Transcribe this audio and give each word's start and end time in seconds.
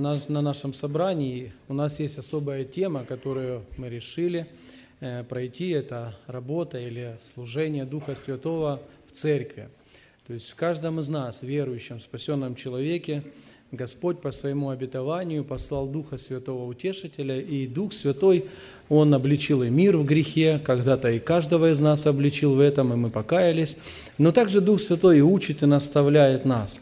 на, 0.00 0.20
на 0.28 0.40
нашем 0.40 0.72
собрании 0.74 1.52
у 1.68 1.74
нас 1.74 2.00
есть 2.00 2.18
особая 2.18 2.64
тема, 2.64 3.04
которую 3.04 3.62
мы 3.76 3.88
решили 3.88 4.46
э, 5.00 5.22
пройти. 5.24 5.70
Это 5.70 6.16
работа 6.26 6.78
или 6.78 7.18
служение 7.34 7.84
Духа 7.84 8.14
Святого 8.14 8.80
в 9.10 9.16
церкви. 9.16 9.68
То 10.26 10.34
есть 10.34 10.50
в 10.50 10.54
каждом 10.54 11.00
из 11.00 11.08
нас, 11.08 11.42
верующем, 11.42 12.00
спасенном 12.00 12.54
человеке, 12.54 13.22
Господь 13.72 14.20
по 14.20 14.32
своему 14.32 14.70
обетованию 14.70 15.44
послал 15.44 15.86
Духа 15.86 16.18
Святого 16.18 16.66
Утешителя, 16.66 17.40
и 17.40 17.68
Дух 17.68 17.92
Святой, 17.92 18.46
Он 18.88 19.14
обличил 19.14 19.62
и 19.62 19.70
мир 19.70 19.96
в 19.96 20.04
грехе, 20.04 20.60
когда-то 20.64 21.10
и 21.10 21.20
каждого 21.20 21.70
из 21.70 21.78
нас 21.78 22.06
обличил 22.06 22.54
в 22.54 22.60
этом, 22.60 22.92
и 22.92 22.96
мы 22.96 23.10
покаялись, 23.10 23.76
но 24.18 24.32
также 24.32 24.60
Дух 24.60 24.80
Святой 24.80 25.18
и 25.18 25.20
учит, 25.20 25.62
и 25.62 25.66
наставляет 25.66 26.44
нас. 26.44 26.78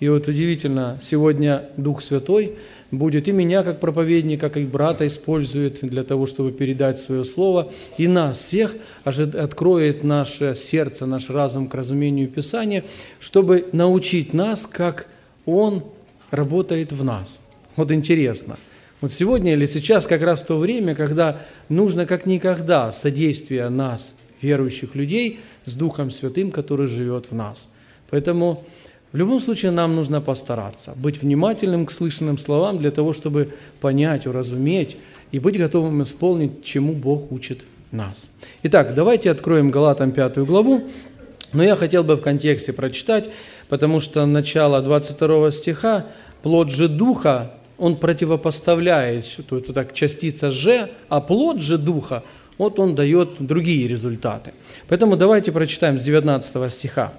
И 0.00 0.08
вот 0.08 0.26
удивительно, 0.28 0.98
сегодня 1.02 1.68
Дух 1.76 2.00
Святой 2.00 2.56
будет 2.90 3.28
и 3.28 3.32
меня, 3.32 3.62
как 3.62 3.80
проповедника, 3.80 4.48
как 4.48 4.56
и 4.56 4.64
брата 4.64 5.06
использует 5.06 5.80
для 5.82 6.04
того, 6.04 6.26
чтобы 6.26 6.52
передать 6.52 6.98
свое 6.98 7.24
слово, 7.24 7.70
и 7.98 8.08
нас 8.08 8.38
всех 8.38 8.74
откроет 9.04 10.02
наше 10.02 10.56
сердце, 10.56 11.04
наш 11.04 11.28
разум 11.28 11.68
к 11.68 11.74
разумению 11.74 12.28
Писания, 12.28 12.84
чтобы 13.20 13.66
научить 13.72 14.32
нас, 14.32 14.66
как 14.66 15.06
Он 15.44 15.84
работает 16.30 16.92
в 16.92 17.04
нас. 17.04 17.40
Вот 17.76 17.92
интересно. 17.92 18.58
Вот 19.02 19.12
сегодня 19.12 19.52
или 19.52 19.66
сейчас 19.66 20.06
как 20.06 20.22
раз 20.22 20.42
то 20.42 20.58
время, 20.58 20.94
когда 20.94 21.42
нужно 21.68 22.06
как 22.06 22.24
никогда 22.24 22.90
содействие 22.92 23.68
нас, 23.68 24.14
верующих 24.40 24.94
людей, 24.94 25.40
с 25.66 25.74
Духом 25.74 26.10
Святым, 26.10 26.50
который 26.50 26.86
живет 26.86 27.30
в 27.30 27.34
нас. 27.34 27.68
Поэтому 28.08 28.64
в 29.12 29.16
любом 29.16 29.40
случае 29.40 29.72
нам 29.72 29.96
нужно 29.96 30.20
постараться, 30.20 30.92
быть 30.96 31.20
внимательным 31.20 31.86
к 31.86 31.90
слышанным 31.90 32.38
словам 32.38 32.78
для 32.78 32.90
того, 32.90 33.12
чтобы 33.12 33.54
понять, 33.80 34.26
уразуметь 34.26 34.96
и 35.32 35.38
быть 35.38 35.58
готовым 35.58 36.02
исполнить, 36.02 36.62
чему 36.64 36.92
Бог 36.92 37.32
учит 37.32 37.64
нас. 37.90 38.28
Итак, 38.62 38.94
давайте 38.94 39.30
откроем 39.30 39.70
Галатам 39.70 40.12
5 40.12 40.38
главу, 40.38 40.84
но 41.52 41.64
я 41.64 41.74
хотел 41.74 42.04
бы 42.04 42.14
в 42.14 42.20
контексте 42.20 42.72
прочитать, 42.72 43.30
потому 43.68 44.00
что 44.00 44.24
начало 44.26 44.80
22 44.80 45.50
стиха 45.50 46.06
«плод 46.42 46.70
же 46.70 46.88
Духа» 46.88 47.52
он 47.78 47.96
противопоставляет, 47.96 49.24
что 49.24 49.56
это 49.56 49.72
так 49.72 49.94
частица 49.94 50.50
«же», 50.50 50.88
а 51.08 51.20
плод 51.20 51.60
же 51.60 51.78
Духа, 51.78 52.22
вот 52.58 52.78
он 52.78 52.94
дает 52.94 53.40
другие 53.40 53.88
результаты. 53.88 54.52
Поэтому 54.86 55.16
давайте 55.16 55.50
прочитаем 55.50 55.98
с 55.98 56.02
19 56.02 56.72
стиха. 56.72 57.12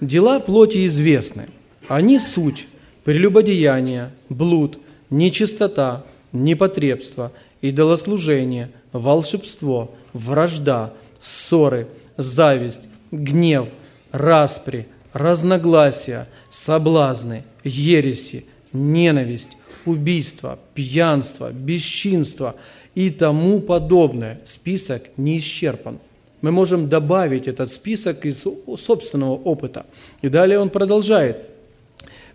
Дела 0.00 0.38
плоти 0.38 0.86
известны. 0.86 1.48
Они 1.88 2.18
суть 2.18 2.68
прелюбодеяние, 3.04 4.10
блуд, 4.28 4.78
нечистота, 5.10 6.04
непотребство, 6.32 7.32
идолослужение, 7.62 8.70
волшебство, 8.92 9.94
вражда, 10.12 10.92
ссоры, 11.20 11.88
зависть, 12.16 12.82
гнев, 13.10 13.68
распри, 14.12 14.86
разногласия, 15.12 16.28
соблазны, 16.50 17.44
ереси, 17.64 18.46
ненависть, 18.72 19.50
убийство, 19.84 20.58
пьянство, 20.74 21.50
бесчинство 21.50 22.54
и 22.94 23.10
тому 23.10 23.60
подобное. 23.60 24.40
Список 24.44 25.04
не 25.16 25.38
исчерпан. 25.38 25.98
Мы 26.40 26.52
можем 26.52 26.88
добавить 26.88 27.48
этот 27.48 27.70
список 27.72 28.24
из 28.24 28.44
собственного 28.76 29.32
опыта. 29.34 29.86
И 30.22 30.28
далее 30.28 30.58
он 30.58 30.70
продолжает. 30.70 31.38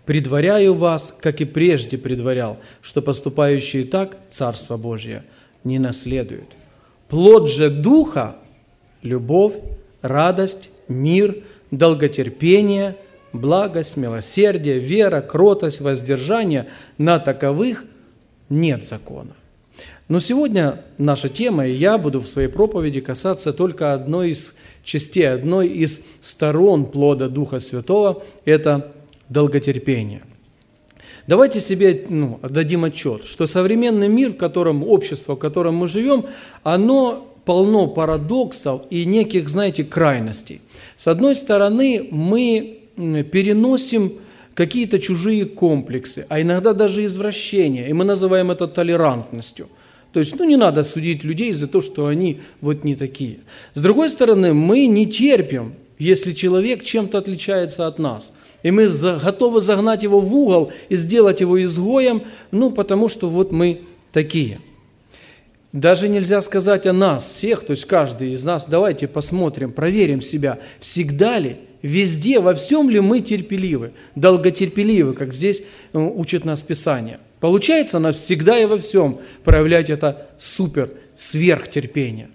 «Предваряю 0.04 0.74
вас, 0.74 1.14
как 1.18 1.40
и 1.40 1.46
прежде 1.46 1.96
предварял, 1.96 2.58
что 2.82 3.00
поступающие 3.00 3.84
так 3.84 4.18
Царство 4.30 4.76
Божие 4.76 5.24
не 5.64 5.78
наследуют. 5.78 6.48
Плод 7.08 7.50
же 7.50 7.70
Духа– 7.70 8.36
любовь, 9.02 9.54
радость, 10.02 10.68
мир, 10.88 11.36
долготерпение, 11.70 12.96
благость, 13.32 13.96
милосердие, 13.96 14.78
вера, 14.78 15.22
кротость, 15.22 15.80
воздержание– 15.80 16.68
на 16.98 17.18
таковых 17.18 17.86
нет 18.50 18.84
закона. 18.84 19.34
Но 20.08 20.20
сегодня 20.20 20.82
наша 20.98 21.30
тема, 21.30 21.66
и 21.66 21.74
я 21.74 21.96
буду 21.96 22.20
в 22.20 22.28
своей 22.28 22.48
проповеди 22.48 23.00
касаться 23.00 23.54
только 23.54 23.94
одной 23.94 24.30
из 24.30 24.54
частей, 24.82 25.30
одной 25.30 25.68
из 25.68 26.00
сторон 26.20 26.84
плода 26.84 27.28
Духа 27.28 27.58
Святого– 27.60 28.22
это 28.44 28.92
долготерпение. 29.30 30.22
Давайте 31.26 31.60
себе 31.60 32.04
ну, 32.10 32.38
дадим 32.42 32.84
отчет, 32.84 33.24
что 33.24 33.46
современный 33.46 34.08
мир, 34.08 34.32
в 34.32 34.36
котором 34.36 34.86
общество, 34.86 35.36
в 35.36 35.38
котором 35.38 35.76
мы 35.76 35.88
живем, 35.88 36.26
оно 36.62 37.26
полно 37.46 37.86
парадоксов 37.86 38.82
и 38.90 39.06
неких, 39.06 39.48
знаете, 39.48 39.84
крайностей. 39.84 40.60
С 40.96 41.08
одной 41.08 41.34
стороны, 41.34 42.08
мы 42.10 42.80
переносим 42.96 44.12
какие-то 44.52 44.98
чужие 44.98 45.46
комплексы, 45.46 46.26
а 46.28 46.42
иногда 46.42 46.74
даже 46.74 47.06
извращения, 47.06 47.88
и 47.88 47.94
мы 47.94 48.04
называем 48.04 48.50
это 48.50 48.68
толерантностью– 48.68 49.70
то 50.14 50.20
есть, 50.20 50.38
ну, 50.38 50.44
не 50.44 50.56
надо 50.56 50.84
судить 50.84 51.24
людей 51.24 51.52
за 51.52 51.66
то, 51.66 51.82
что 51.82 52.06
они 52.06 52.40
вот 52.60 52.84
не 52.84 52.94
такие. 52.94 53.38
С 53.74 53.80
другой 53.80 54.10
стороны, 54.10 54.54
мы 54.54 54.86
не 54.86 55.06
терпим, 55.06 55.74
если 55.98 56.32
человек 56.32 56.84
чем-то 56.84 57.18
отличается 57.18 57.88
от 57.88 57.98
нас. 57.98 58.32
И 58.62 58.70
мы 58.70 58.86
готовы 58.86 59.60
загнать 59.60 60.04
его 60.04 60.20
в 60.20 60.32
угол 60.32 60.70
и 60.88 60.94
сделать 60.94 61.40
его 61.40 61.60
изгоем, 61.64 62.22
ну, 62.52 62.70
потому 62.70 63.08
что 63.08 63.28
вот 63.28 63.50
мы 63.50 63.80
такие. 64.12 64.60
Даже 65.72 66.08
нельзя 66.08 66.42
сказать 66.42 66.86
о 66.86 66.92
нас 66.92 67.32
всех, 67.36 67.66
то 67.66 67.72
есть 67.72 67.84
каждый 67.84 68.34
из 68.34 68.44
нас, 68.44 68.66
давайте 68.68 69.08
посмотрим, 69.08 69.72
проверим 69.72 70.22
себя, 70.22 70.60
всегда 70.78 71.40
ли, 71.40 71.56
везде, 71.82 72.38
во 72.38 72.54
всем 72.54 72.88
ли 72.88 73.00
мы 73.00 73.18
терпеливы, 73.18 73.94
долготерпеливы, 74.14 75.14
как 75.14 75.34
здесь 75.34 75.64
э, 75.92 75.98
учит 75.98 76.44
нас 76.44 76.62
Писание– 76.62 77.18
Получается 77.44 77.98
она 77.98 78.12
всегда 78.12 78.58
и 78.58 78.64
во 78.64 78.78
всем 78.78 79.20
проявлять 79.44 79.90
это 79.90 80.28
супер, 80.38 80.92
сверхтерпение. 81.14 82.30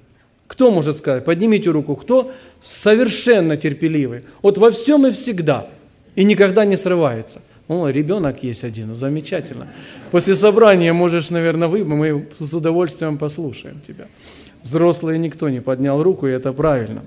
Кто 0.45 0.69
может 0.69 0.99
сказать? 0.99 1.25
Поднимите 1.25 1.71
руку, 1.71 1.95
кто 1.95 2.31
совершенно 2.61 3.57
терпеливый. 3.57 4.21
Вот 4.43 4.59
во 4.59 4.69
всем 4.69 5.07
и 5.07 5.11
всегда. 5.11 5.65
И 6.13 6.23
никогда 6.23 6.63
не 6.63 6.77
срывается. 6.77 7.41
О, 7.67 7.87
ребенок 7.87 8.43
есть 8.43 8.63
один, 8.63 8.93
замечательно. 8.93 9.69
После 10.11 10.35
собрания 10.35 10.93
можешь, 10.93 11.31
наверное, 11.31 11.69
вы, 11.69 11.83
мы 11.83 12.27
с 12.37 12.53
удовольствием 12.53 13.17
послушаем 13.17 13.81
тебя. 13.87 14.05
Взрослые 14.61 15.17
никто 15.17 15.49
не 15.49 15.59
поднял 15.59 16.03
руку, 16.03 16.27
и 16.27 16.31
это 16.31 16.53
правильно. 16.53 17.01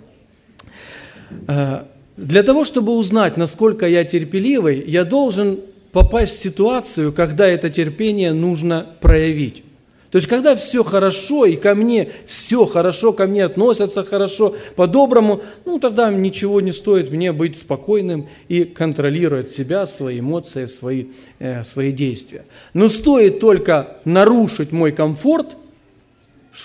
Э, 1.47 1.85
для 2.17 2.43
того, 2.43 2.65
чтобы 2.65 2.97
узнать, 2.97 3.37
насколько 3.37 3.87
я 3.87 4.03
терпеливый, 4.03 4.83
я 4.89 5.05
должен 5.05 5.61
попасть 5.93 6.39
в 6.39 6.43
ситуацию, 6.43 7.13
когда 7.13 7.47
это 7.47 7.71
терпение 7.71 8.33
нужно 8.33 8.87
проявить. 9.01 9.63
То 10.11 10.17
есть, 10.17 10.29
когда 10.29 10.55
все 10.57 10.83
хорошо, 10.85 11.47
и 11.47 11.57
ко 11.57 11.75
мне 11.75 12.11
все 12.27 12.67
хорошо, 12.67 13.15
ко 13.15 13.27
мне 13.27 13.47
относятся 13.47 14.05
хорошо, 14.05 14.55
по-доброму, 14.77 15.41
ну, 15.65 15.79
тогда 15.79 16.11
ничего 16.11 16.61
не 16.61 16.73
стоит 16.73 17.11
мне 17.11 17.33
быть 17.33 17.57
спокойным 17.57 18.29
и 18.49 18.65
контролировать 18.65 19.53
себя, 19.53 19.87
свои 19.87 20.21
эмоции, 20.21 20.67
свои, 20.67 21.07
э, 21.39 21.65
свои 21.65 21.93
действия. 21.93 22.45
Но 22.75 22.91
стоит 22.91 23.41
только 23.41 23.97
нарушить 24.05 24.71
мой 24.71 24.93
комфорт, 24.93 25.57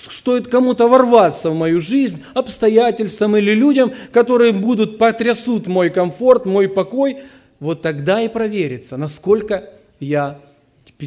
стоит 0.10 0.50
кому-то 0.50 0.90
ворваться 0.90 1.50
в 1.50 1.56
мою 1.56 1.80
жизнь, 1.80 2.22
обстоятельствам 2.34 3.38
или 3.38 3.52
людям, 3.52 3.94
которые 4.12 4.52
будут, 4.52 4.98
потрясут 4.98 5.68
мой 5.68 5.90
комфорт, 5.90 6.46
мой 6.46 6.68
покой– 6.68 7.20
вот 7.60 7.82
тогда 7.82 8.22
и 8.22 8.28
проверится, 8.28 8.98
насколько 8.98 9.70
я 10.00 10.40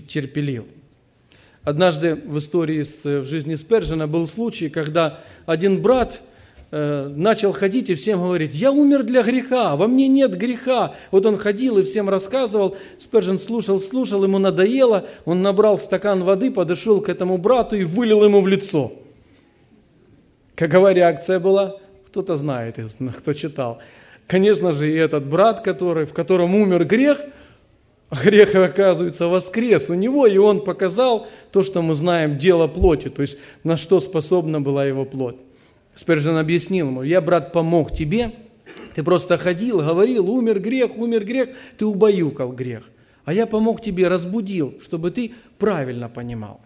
терпелив. 0.09 0.65
Однажды 1.63 2.15
в 2.15 2.39
истории 2.39 2.83
с, 2.83 3.05
в 3.05 3.27
жизни 3.27 3.55
Спержина 3.55 4.07
был 4.07 4.27
случай, 4.27 4.69
когда 4.71 5.21
один 5.45 5.83
брат 5.83 6.23
э, 6.71 7.13
начал 7.15 7.53
ходить 7.53 7.91
и 7.91 7.95
всем 7.95 8.21
говорить, 8.21 8.55
я 8.55 8.73
умер 8.73 9.03
для 9.03 9.23
греха, 9.23 9.77
во 9.77 9.87
мне 9.87 10.09
нет 10.09 10.37
греха. 10.37 10.95
Вот 11.11 11.27
он 11.27 11.37
ходил 11.37 11.79
и 11.79 11.83
всем 11.83 12.09
рассказывал, 12.09 12.77
Спержин 12.99 13.39
слушал, 13.39 13.79
слушал, 13.79 14.25
ему 14.25 14.39
надоело, 14.39 15.05
он 15.27 15.43
набрал 15.43 15.79
стакан 15.79 16.25
воды, 16.25 16.51
подошел 16.51 17.03
к 17.03 17.11
этому 17.11 17.37
брату 17.37 17.77
и 17.77 17.85
вылил 17.85 18.25
ему 18.25 18.41
в 18.41 18.49
лицо. 18.49 18.93
Какова 20.55 20.93
реакция 20.93 21.41
была? 21.41 21.77
Кто-то 22.07 22.37
знает, 22.37 22.77
кто 23.19 23.35
читал. 23.35 23.81
Конечно 24.31 24.73
же, 24.73 24.89
и 24.89 24.95
этот 24.95 25.27
брат, 25.27 25.61
который, 25.61 26.07
в 26.07 26.13
котором 26.13 26.55
умер 26.55 26.85
грех, 26.85 27.21
грех, 28.13 28.55
оказывается, 28.55 29.27
воскрес 29.27 29.91
у 29.91 29.95
него, 29.95 30.25
и 30.25 30.39
он 30.39 30.63
показал 30.63 31.27
то, 31.51 31.65
что 31.65 31.83
мы 31.83 31.97
знаем, 31.97 32.39
дело 32.39 32.69
плоти, 32.69 33.09
то 33.09 33.23
есть 33.23 33.39
на 33.65 33.77
что 33.77 33.99
способна 33.99 34.61
была 34.61 34.87
его 34.87 35.05
плоть. 35.05 35.35
Спержин 35.97 36.37
объяснил 36.37 36.87
ему, 36.87 37.03
я, 37.03 37.21
брат, 37.21 37.53
помог 37.53 37.93
тебе, 37.93 38.31
ты 38.95 39.03
просто 39.03 39.37
ходил, 39.37 39.79
говорил, 39.81 40.31
умер 40.31 40.61
грех, 40.61 40.97
умер 40.97 41.25
грех, 41.25 41.49
ты 41.77 41.85
убаюкал 41.85 42.53
грех. 42.53 42.89
а 43.25 43.35
я 43.35 43.49
помог 43.49 43.83
тебе, 43.83 44.07
разбудил, 44.07 44.79
чтобы 44.81 45.11
ты 45.11 45.33
правильно 45.59 46.09
понимал. 46.09 46.61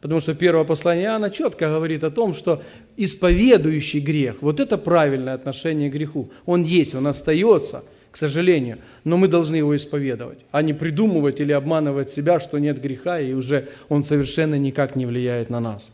Потому 0.00 0.20
что 0.20 0.34
первое 0.34 0.64
послание 0.64 1.06
Иоанна 1.06 1.30
четко 1.30 1.68
говорит 1.68 2.04
о 2.04 2.10
том, 2.10 2.32
что 2.32 2.62
исповедующий 2.96 4.00
грех, 4.00 4.36
вот 4.40 4.60
это 4.60 4.78
правильное 4.78 5.34
отношение 5.34 5.90
к 5.90 5.92
греху. 5.92 6.28
Он 6.46 6.62
есть, 6.62 6.94
он 6.94 7.06
остается, 7.08 7.82
к 8.12 8.16
сожалению, 8.16 8.78
но 9.02 9.16
мы 9.16 9.26
должны 9.26 9.56
его 9.56 9.76
исповедовать, 9.76 10.38
а 10.52 10.62
не 10.62 10.72
придумывать 10.72 11.40
или 11.40 11.52
обманывать 11.52 12.10
себя, 12.10 12.38
что 12.38 12.58
нет 12.58 12.80
греха, 12.80 13.20
и 13.20 13.32
уже 13.32 13.68
он 13.88 14.04
совершенно 14.04 14.56
никак 14.56 14.94
не 14.94 15.04
влияет 15.04 15.50
на 15.50 15.58
нас. 15.60 15.90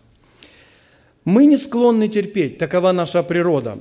Мы 1.24 1.46
не 1.46 1.56
склонны 1.56 2.08
терпеть, 2.08 2.58
такова 2.58 2.92
наша 2.92 3.22
природа. 3.22 3.78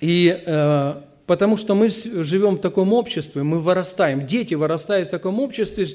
И 0.00 0.42
э, 0.44 0.94
потому 1.32 1.56
что 1.56 1.74
мы 1.74 1.88
живем 1.88 2.56
в 2.56 2.60
таком 2.60 2.92
обществе, 2.92 3.42
мы 3.42 3.58
вырастаем, 3.58 4.26
дети 4.26 4.52
вырастают 4.52 5.08
в 5.08 5.12
таком 5.12 5.40
обществе, 5.40 5.86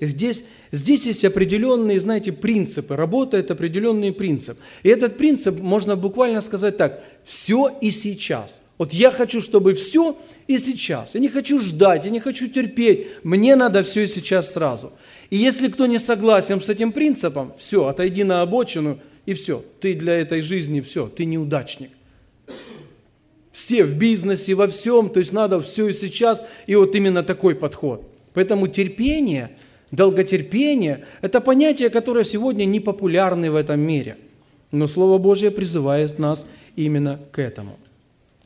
здесь, 0.00 0.42
здесь 0.72 1.06
есть 1.06 1.24
определенные, 1.24 2.00
знаете, 2.00 2.32
принципы, 2.32 2.96
работает 2.96 3.52
определенный 3.52 4.12
принцип. 4.12 4.58
И 4.82 4.88
этот 4.88 5.16
принцип 5.16 5.60
можно 5.60 5.94
буквально 5.94 6.40
сказать 6.40 6.76
так, 6.76 7.04
все 7.22 7.70
и 7.80 7.92
сейчас. 7.92 8.60
Вот 8.78 8.92
я 8.92 9.12
хочу, 9.12 9.40
чтобы 9.40 9.74
все 9.74 10.18
и 10.48 10.58
сейчас. 10.58 11.14
Я 11.14 11.20
не 11.20 11.28
хочу 11.28 11.60
ждать, 11.60 12.04
я 12.04 12.10
не 12.10 12.18
хочу 12.18 12.48
терпеть, 12.48 13.06
мне 13.22 13.54
надо 13.54 13.84
все 13.84 14.00
и 14.02 14.08
сейчас 14.08 14.54
сразу. 14.54 14.90
И 15.30 15.36
если 15.36 15.68
кто 15.68 15.86
не 15.86 16.00
согласен 16.00 16.60
с 16.60 16.68
этим 16.68 16.90
принципом, 16.90 17.52
все, 17.60 17.86
отойди 17.86 18.24
на 18.24 18.42
обочину 18.42 18.98
и 19.24 19.34
все, 19.34 19.64
ты 19.80 19.94
для 19.94 20.14
этой 20.14 20.40
жизни 20.40 20.80
все, 20.80 21.06
ты 21.06 21.26
неудачник 21.26 21.90
все 23.60 23.84
в 23.84 23.92
бизнесе, 23.92 24.54
во 24.54 24.68
всем, 24.68 25.10
то 25.10 25.20
есть 25.20 25.32
надо 25.32 25.60
все 25.60 25.88
и 25.88 25.92
сейчас, 25.92 26.42
и 26.66 26.74
вот 26.76 26.94
именно 26.96 27.22
такой 27.22 27.54
подход. 27.54 28.10
Поэтому 28.32 28.68
терпение, 28.68 29.50
долготерпение– 29.90 31.04
это 31.20 31.42
понятие, 31.42 31.90
которое 31.90 32.24
сегодня 32.24 32.64
не 32.64 32.80
популярны 32.80 33.50
в 33.50 33.56
этом 33.56 33.78
мире. 33.78 34.16
Но 34.72 34.86
Слово 34.86 35.18
Божье 35.18 35.50
призывает 35.50 36.18
нас 36.18 36.46
именно 36.74 37.20
к 37.32 37.38
этому. 37.38 37.78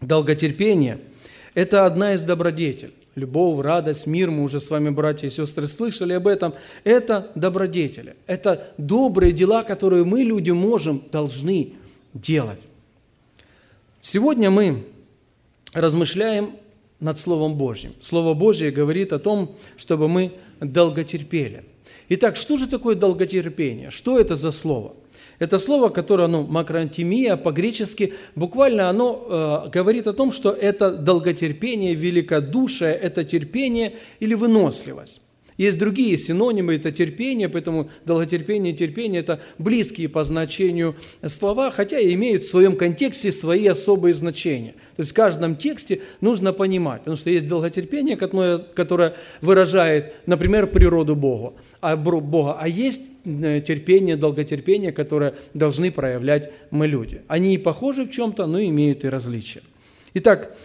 Долготерпение– 0.00 0.98
это 1.54 1.86
одна 1.86 2.14
из 2.14 2.22
добродетелей. 2.22 2.94
Любовь, 3.14 3.64
радость, 3.64 4.08
мир, 4.08 4.32
мы 4.32 4.42
уже 4.42 4.58
с 4.60 4.68
вами, 4.68 4.90
братья 4.90 5.28
и 5.28 5.30
сестры, 5.30 5.68
слышали 5.68 6.14
об 6.14 6.26
этом. 6.26 6.54
Это 6.82 7.30
добродетели. 7.36 8.16
Это 8.26 8.72
добрые 8.78 9.32
дела, 9.32 9.62
которые 9.62 10.04
мы, 10.04 10.24
люди, 10.24 10.50
можем, 10.50 11.04
должны 11.12 11.74
делать. 12.14 12.58
Сегодня 14.00 14.50
мы 14.50 14.84
размышляем 15.74 16.52
над 17.00 17.18
Словом 17.18 17.56
Божьим. 17.56 17.92
Слово 18.00 18.34
Божье 18.34 18.70
говорит 18.70 19.12
о 19.12 19.18
том, 19.18 19.50
чтобы 19.76 20.08
мы 20.08 20.32
долготерпели. 20.60 21.64
Итак, 22.08 22.36
что 22.36 22.56
же 22.56 22.66
такое 22.66 22.94
долготерпение? 22.94 23.90
Что 23.90 24.18
это 24.18 24.36
за 24.36 24.52
слово? 24.52 24.94
Это 25.38 25.58
слово, 25.58 25.88
которое, 25.88 26.28
ну, 26.28 26.44
макрантимия 26.44 27.36
по-гречески, 27.36 28.14
буквально 28.36 28.88
оно 28.88 29.64
э, 29.66 29.70
говорит 29.70 30.06
о 30.06 30.12
том, 30.12 30.30
что 30.30 30.52
это 30.52 30.92
долготерпение, 30.92 31.94
великодушие, 31.94 32.94
это 32.94 33.24
терпение 33.24 33.94
или 34.20 34.34
выносливость. 34.34 35.20
Есть 35.56 35.78
другие 35.78 36.18
синонимы, 36.18 36.74
это 36.74 36.90
терпение, 36.90 37.48
поэтому 37.48 37.88
долготерпение 38.04 38.72
и 38.72 38.76
терпение– 38.76 39.20
это 39.22 39.40
близкие 39.58 40.08
по 40.08 40.24
значению 40.24 40.96
слова, 41.26 41.70
хотя 41.70 41.98
и 42.00 42.12
имеют 42.14 42.42
в 42.42 42.50
своем 42.50 42.74
контексте 42.74 43.30
свои 43.30 43.66
особые 43.68 44.14
значения. 44.14 44.74
То 44.96 45.02
есть 45.02 45.12
в 45.12 45.14
каждом 45.14 45.54
тексте 45.54 46.00
нужно 46.20 46.52
понимать, 46.52 47.00
потому 47.00 47.16
что 47.16 47.30
есть 47.30 47.46
долготерпение, 47.46 48.16
которое 48.16 49.14
выражает, 49.40 50.14
например, 50.26 50.66
природу 50.66 51.14
Бога, 51.14 51.52
а, 51.80 51.96
Бога, 51.96 52.56
а 52.58 52.66
есть 52.66 53.02
э, 53.24 53.60
терпение, 53.60 54.16
долготерпение, 54.16 54.90
которое 54.90 55.34
должны 55.54 55.92
проявлять 55.92 56.50
мы 56.72 56.88
люди. 56.88 57.22
Они 57.28 57.54
и 57.54 57.58
похожи 57.58 58.04
в 58.06 58.10
чем-то, 58.10 58.46
но 58.46 58.60
имеют 58.60 59.04
и 59.04 59.08
различия. 59.08 59.62
Итак, 60.14 60.56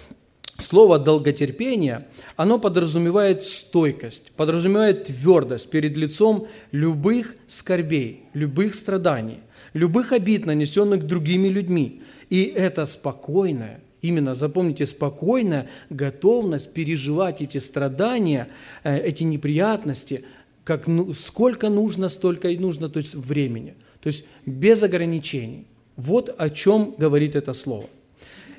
Слово 0.59 0.99
«долготерпение», 0.99 2.07
оно 2.35 2.59
подразумевает 2.59 3.43
стойкость, 3.43 4.31
подразумевает 4.35 5.05
твердость 5.05 5.69
перед 5.69 5.95
лицом 5.95 6.47
любых 6.71 7.35
скорбей, 7.47 8.23
любых 8.33 8.75
страданий, 8.75 9.39
любых 9.73 10.11
обид, 10.11 10.45
нанесенных 10.45 11.05
другими 11.05 11.47
людьми. 11.47 12.01
И 12.29 12.43
это 12.43 12.85
спокойная, 12.85 13.81
именно 14.01 14.35
запомните, 14.35 14.85
спокойная 14.85 15.67
готовность 15.89 16.73
переживать 16.73 17.41
эти 17.41 17.57
страдания, 17.59 18.49
э, 18.83 18.97
эти 18.99 19.23
неприятности, 19.23 20.25
как, 20.65 20.87
ну, 20.87 21.13
сколько 21.13 21.69
нужно, 21.69 22.09
столько 22.09 22.49
и 22.49 22.57
нужно, 22.57 22.89
то 22.89 22.99
есть 22.99 23.15
времени. 23.15 23.75
То 24.01 24.07
есть 24.07 24.25
без 24.45 24.83
ограничений. 24.83 25.65
Вот 25.95 26.33
о 26.37 26.49
чем 26.49 26.95
говорит 26.97 27.35
это 27.35 27.53
слово. 27.53 27.85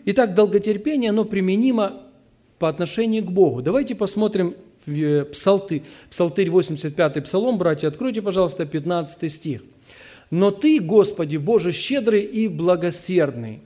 Итак, 0.07 0.35
долготерпение, 0.35 1.11
оно 1.11 1.25
применимо 1.25 2.03
по 2.59 2.69
отношению 2.69 3.25
к 3.25 3.31
Богу. 3.31 3.63
Давайте 3.63 3.95
посмотрим 3.95 4.55
в 4.87 4.93
э, 4.93 5.25
Псалты, 5.25 5.83
Псалтырь 6.11 6.51
85 6.51 7.25
Псалом, 7.25 7.59
братья, 7.59 7.89
откройте, 7.89 8.23
пожалуйста, 8.23 8.67
15 8.67 9.33
стих. 9.33 9.63
«Но 10.31 10.51
Ты, 10.51 10.81
Господи, 10.81 11.37
Боже, 11.37 11.73
щедрый 11.73 12.23
и 12.23 12.47
благосердный, 12.49 13.61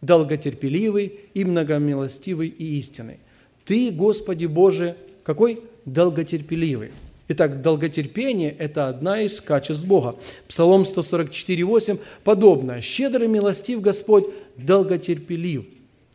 долготерпеливый 0.00 1.20
и 1.32 1.44
многомилостивый 1.44 2.48
и 2.48 2.78
истинный». 2.78 3.18
Ты, 3.64 3.90
Господи 3.90 4.46
Боже, 4.46 4.96
какой? 5.22 5.60
Долготерпеливый. 5.84 6.90
Итак, 7.34 7.62
долготерпение– 7.62 8.54
это 8.58 8.88
одна 8.88 9.22
из 9.22 9.40
качеств 9.40 9.86
Бога. 9.86 10.16
Псалом 10.48 10.82
144,8 10.82 11.98
подобно. 12.24 12.82
«Щедрый 12.82 13.26
милостив 13.26 13.80
Господь, 13.80 14.26
долготерпелив». 14.58 15.64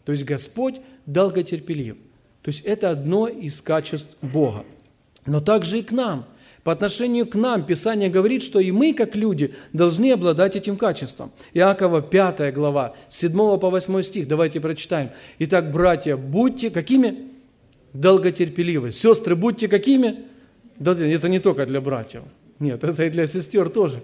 То 0.05 0.11
есть 0.11 0.25
Господь 0.25 0.75
долготерпелив. 1.07 1.95
То 2.43 2.49
есть 2.49 2.63
это 2.65 2.91
одно 2.91 3.27
из 3.27 3.61
качеств 3.61 4.15
Бога. 4.21 4.63
Но 5.25 5.41
также 5.41 5.79
и 5.79 5.81
к 5.81 5.91
нам. 5.91 6.25
По 6.63 6.71
отношению 6.71 7.25
к 7.25 7.33
нам 7.33 7.65
Писание 7.65 8.09
говорит, 8.09 8.43
что 8.43 8.59
и 8.59 8.71
мы, 8.71 8.93
как 8.93 9.15
люди, 9.15 9.55
должны 9.73 10.11
обладать 10.11 10.55
этим 10.55 10.77
качеством. 10.77 11.31
Иакова 11.55 12.03
5 12.03 12.53
глава, 12.53 12.93
7 13.09 13.57
по 13.57 13.71
8 13.71 14.03
стих, 14.03 14.27
давайте 14.27 14.59
прочитаем. 14.59 15.09
Итак, 15.39 15.71
братья, 15.71 16.15
будьте 16.15 16.69
какими? 16.69 17.31
Долготерпеливы. 17.93 18.91
Сестры, 18.91 19.35
будьте 19.35 19.67
какими? 19.67 20.27
Это 20.79 21.29
не 21.29 21.39
только 21.39 21.65
для 21.65 21.81
братьев. 21.81 22.23
Нет, 22.59 22.83
это 22.83 23.05
и 23.05 23.09
для 23.09 23.27
сестер 23.27 23.69
тоже. 23.69 24.01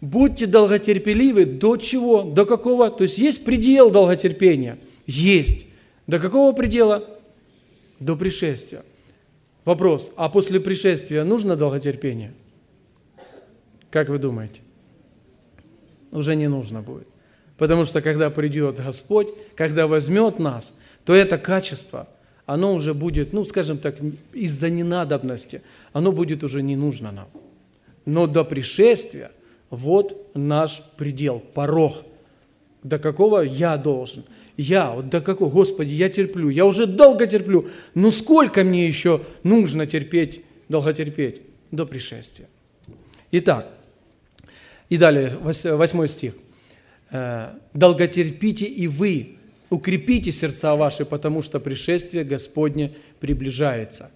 Будьте 0.00 0.46
долготерпеливы 0.46 1.44
до 1.44 1.76
чего? 1.76 2.22
До 2.22 2.46
какого? 2.46 2.90
То 2.90 3.04
есть 3.04 3.18
есть 3.18 3.44
предел 3.44 3.90
долготерпения? 3.90 4.78
Есть. 5.06 5.66
До 6.06 6.18
какого 6.18 6.52
предела? 6.52 7.04
До 7.98 8.16
пришествия. 8.16 8.82
Вопрос, 9.64 10.12
а 10.16 10.30
после 10.30 10.58
пришествия 10.58 11.22
нужно 11.24 11.54
долготерпение? 11.54 12.32
Как 13.90 14.08
вы 14.08 14.18
думаете? 14.18 14.62
Уже 16.10 16.34
не 16.34 16.48
нужно 16.48 16.80
будет. 16.80 17.06
Потому 17.58 17.84
что 17.84 18.00
когда 18.00 18.30
придет 18.30 18.76
Господь, 18.76 19.28
когда 19.54 19.86
возьмет 19.86 20.38
нас, 20.38 20.74
то 21.04 21.14
это 21.14 21.36
качество, 21.36 22.08
оно 22.52 22.74
уже 22.74 22.94
будет, 22.94 23.32
ну, 23.32 23.44
скажем 23.44 23.78
так, 23.78 23.96
из-за 24.32 24.70
ненадобности, 24.70 25.62
оно 25.92 26.10
будет 26.10 26.42
уже 26.42 26.62
не 26.62 26.74
нужно 26.74 27.12
нам. 27.12 27.28
Но 28.04 28.26
до 28.26 28.42
пришествия 28.42 29.30
вот 29.70 30.32
наш 30.34 30.82
предел, 30.96 31.38
порог. 31.38 31.92
До 32.82 32.98
какого 32.98 33.42
я 33.42 33.76
должен? 33.76 34.24
Я, 34.56 34.90
вот 34.90 35.10
до 35.10 35.20
какого, 35.20 35.48
Господи, 35.48 35.90
я 35.90 36.08
терплю, 36.08 36.48
я 36.48 36.66
уже 36.66 36.86
долго 36.86 37.28
терплю, 37.28 37.68
но 37.94 38.10
сколько 38.10 38.64
мне 38.64 38.88
еще 38.88 39.20
нужно 39.44 39.86
терпеть, 39.86 40.42
долго 40.68 40.92
терпеть? 40.92 41.42
До 41.70 41.86
пришествия. 41.86 42.48
Итак, 43.30 43.68
и 44.88 44.96
далее, 44.96 45.38
восьмой 45.40 46.08
стих. 46.08 46.34
«Э, 47.12 47.50
«Долготерпите 47.74 48.66
и 48.66 48.88
вы, 48.88 49.36
укрепите 49.70 50.32
сердца 50.32 50.76
ваши, 50.76 51.04
потому 51.04 51.42
что 51.42 51.60
пришествие 51.60 52.24
Господне 52.24 52.92
приближается». 53.20 54.10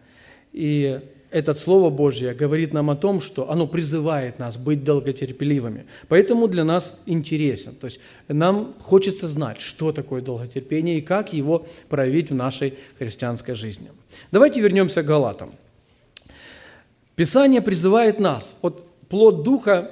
И 0.53 1.01
это 1.35 1.53
Слово 1.55 1.91
Божье 1.91 2.33
говорит 2.33 2.73
нам 2.73 2.91
о 2.91 2.95
том, 2.95 3.21
что 3.21 3.51
оно 3.51 3.67
призывает 3.67 4.39
нас 4.39 4.57
быть 4.57 4.85
долготерпеливыми. 4.85 5.85
Поэтому 6.07 6.47
для 6.47 6.63
нас 6.63 6.97
интересен. 7.07 7.75
То 7.75 7.87
есть 7.87 7.99
нам 8.29 8.75
хочется 8.81 9.27
знать, 9.27 9.61
что 9.61 9.91
такое 9.91 10.23
долготерпение 10.23 10.99
и 10.99 11.01
как 11.01 11.33
его 11.33 11.67
проявить 11.89 12.31
в 12.31 12.37
нашей 12.37 12.75
христианской 12.99 13.57
жизни. 13.57 13.91
Давайте 14.31 14.61
вернемся 14.61 15.03
к 15.03 15.07
Галатам. 15.07 15.55
Писание 17.17 17.61
призывает 17.61 18.21
нас 18.21 18.57
от 18.63 18.87
плод 19.09 19.43
духа 19.43 19.91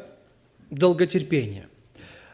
долготерпения. 0.71 1.67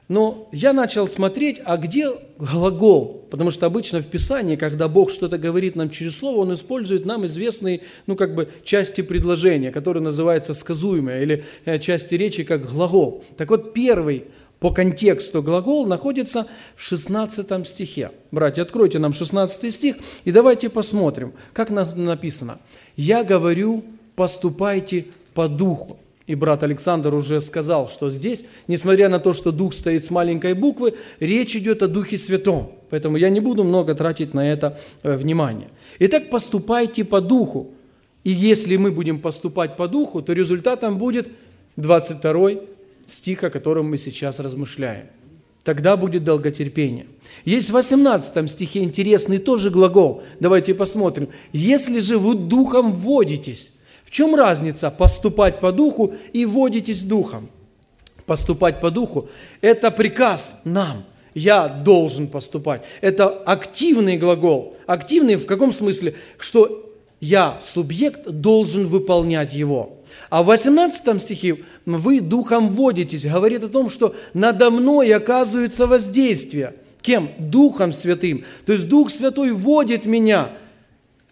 Но 0.09 0.49
я 0.53 0.73
начал 0.73 1.07
смотреть, 1.07 1.61
а 1.65 1.77
где 1.77 2.11
глагол? 2.39 3.27
Потому 3.31 3.51
что 3.51 3.67
обычно 3.67 4.01
в 4.01 4.07
Писании, 4.07 4.57
когда 4.57 4.89
Бог 4.89 5.11
что-то 5.11 5.37
говорит 5.37 5.77
нам 5.77 5.91
через 5.91 6.17
Слово, 6.17 6.39
Он 6.39 6.55
использует 6.55 7.05
нам 7.05 7.27
известные, 7.27 7.83
ну, 8.07 8.17
как 8.17 8.35
бы, 8.35 8.49
части 8.65 9.03
предложения, 9.03 9.71
которые 9.71 10.03
называются 10.03 10.55
сказуемые, 10.55 11.23
или 11.23 11.45
э, 11.67 11.79
части 11.79 12.15
речи 12.15 12.43
как 12.43 12.71
глагол. 12.71 13.23
Так 13.37 13.51
вот, 13.51 13.75
первый 13.75 14.25
по 14.61 14.71
контексту 14.73 15.43
глагол 15.43 15.87
находится 15.87 16.47
в 16.75 16.83
16 16.83 17.67
стихе. 17.69 18.11
Братья, 18.31 18.63
откройте 18.63 18.99
нам 18.99 19.13
16 19.13 19.73
стих 19.75 19.97
и 20.25 20.33
давайте 20.33 20.71
посмотрим, 20.71 21.35
как 21.53 21.69
написано. 21.71 22.59
«Я 22.97 23.25
говорю, 23.25 23.85
поступайте 24.17 25.07
по 25.35 25.49
духу». 25.49 25.99
И 26.29 26.35
брат 26.35 26.63
Александр 26.63 27.15
уже 27.15 27.41
сказал, 27.41 27.89
что 27.89 28.11
здесь, 28.11 28.45
несмотря 28.67 29.09
на 29.09 29.19
то, 29.19 29.33
что 29.33 29.51
Дух 29.51 29.73
стоит 29.73 30.05
с 30.05 30.11
маленькой 30.11 30.53
буквы, 30.53 30.93
речь 31.21 31.57
идет 31.57 31.83
о 31.83 31.89
Духе 31.89 32.19
Святом. 32.19 32.71
Поэтому 32.91 33.17
я 33.17 33.31
не 33.31 33.41
буду 33.41 33.65
много 33.65 33.95
тратить 33.95 34.35
на 34.35 34.53
это 34.53 34.79
э, 35.03 35.17
внимание. 35.17 35.69
Итак, 36.01 36.29
поступайте 36.29 37.07
по 37.07 37.23
Духу. 37.23 37.73
И 38.25 38.31
если 38.31 38.77
мы 38.77 38.93
будем 38.93 39.21
поступать 39.21 39.79
по 39.79 39.89
Духу, 39.89 40.21
то 40.21 40.35
результатом 40.35 40.99
будет 40.99 41.31
22 41.77 42.51
стих, 43.07 43.43
о 43.45 43.49
котором 43.49 43.89
мы 43.89 43.97
сейчас 43.97 44.39
размышляем. 44.39 45.07
Тогда 45.65 45.97
будет 45.97 46.25
долготерпение. 46.25 47.07
Есть 47.47 47.71
в 47.71 47.73
18 47.73 48.51
стихе 48.51 48.81
интересный 48.81 49.39
тоже 49.39 49.71
глагол. 49.71 50.23
Давайте 50.41 50.75
посмотрим. 50.75 51.31
«Если 51.55 52.01
же 52.01 52.19
вы 52.19 52.35
духом 52.35 52.93
водитесь, 52.93 53.73
в 54.09 54.11
чем 54.11 54.35
разница 54.35 54.91
поступать 54.91 55.61
по 55.61 55.71
духу 55.71 56.15
и 56.33 56.47
водитесь 56.47 57.03
духом? 57.03 57.51
Поступать 58.25 58.81
по 58.81 58.91
духу– 58.91 59.29
это 59.61 59.91
приказ 59.91 60.59
нам. 60.65 61.05
Я 61.35 61.69
должен 61.69 62.27
поступать. 62.27 62.81
Это 63.03 63.29
активный 63.29 64.17
глагол. 64.17 64.79
Активный 64.87 65.37
в 65.37 65.45
каком 65.45 65.75
смысле? 65.75 66.15
Что 66.39 66.91
я, 67.21 67.59
субъект, 67.61 68.27
должен 68.27 68.87
выполнять 68.87 69.53
его. 69.53 69.99
А 70.31 70.43
в 70.43 70.47
18 70.47 71.21
стихе 71.21 71.59
вы 71.85 72.23
духом 72.23 72.71
водитесь, 72.71 73.27
говорит 73.27 73.63
о 73.65 73.69
том, 73.69 73.91
что 73.91 74.15
надо 74.33 74.71
мной 74.71 75.13
оказывается 75.13 75.87
воздействие. 75.87 76.77
Кем? 77.03 77.29
Духом 77.39 77.93
Святым. 77.93 78.47
То 78.65 78.73
есть 78.73 78.89
Дух 78.89 79.11
Святой 79.11 79.51
водит 79.53 80.07
меня– 80.07 80.53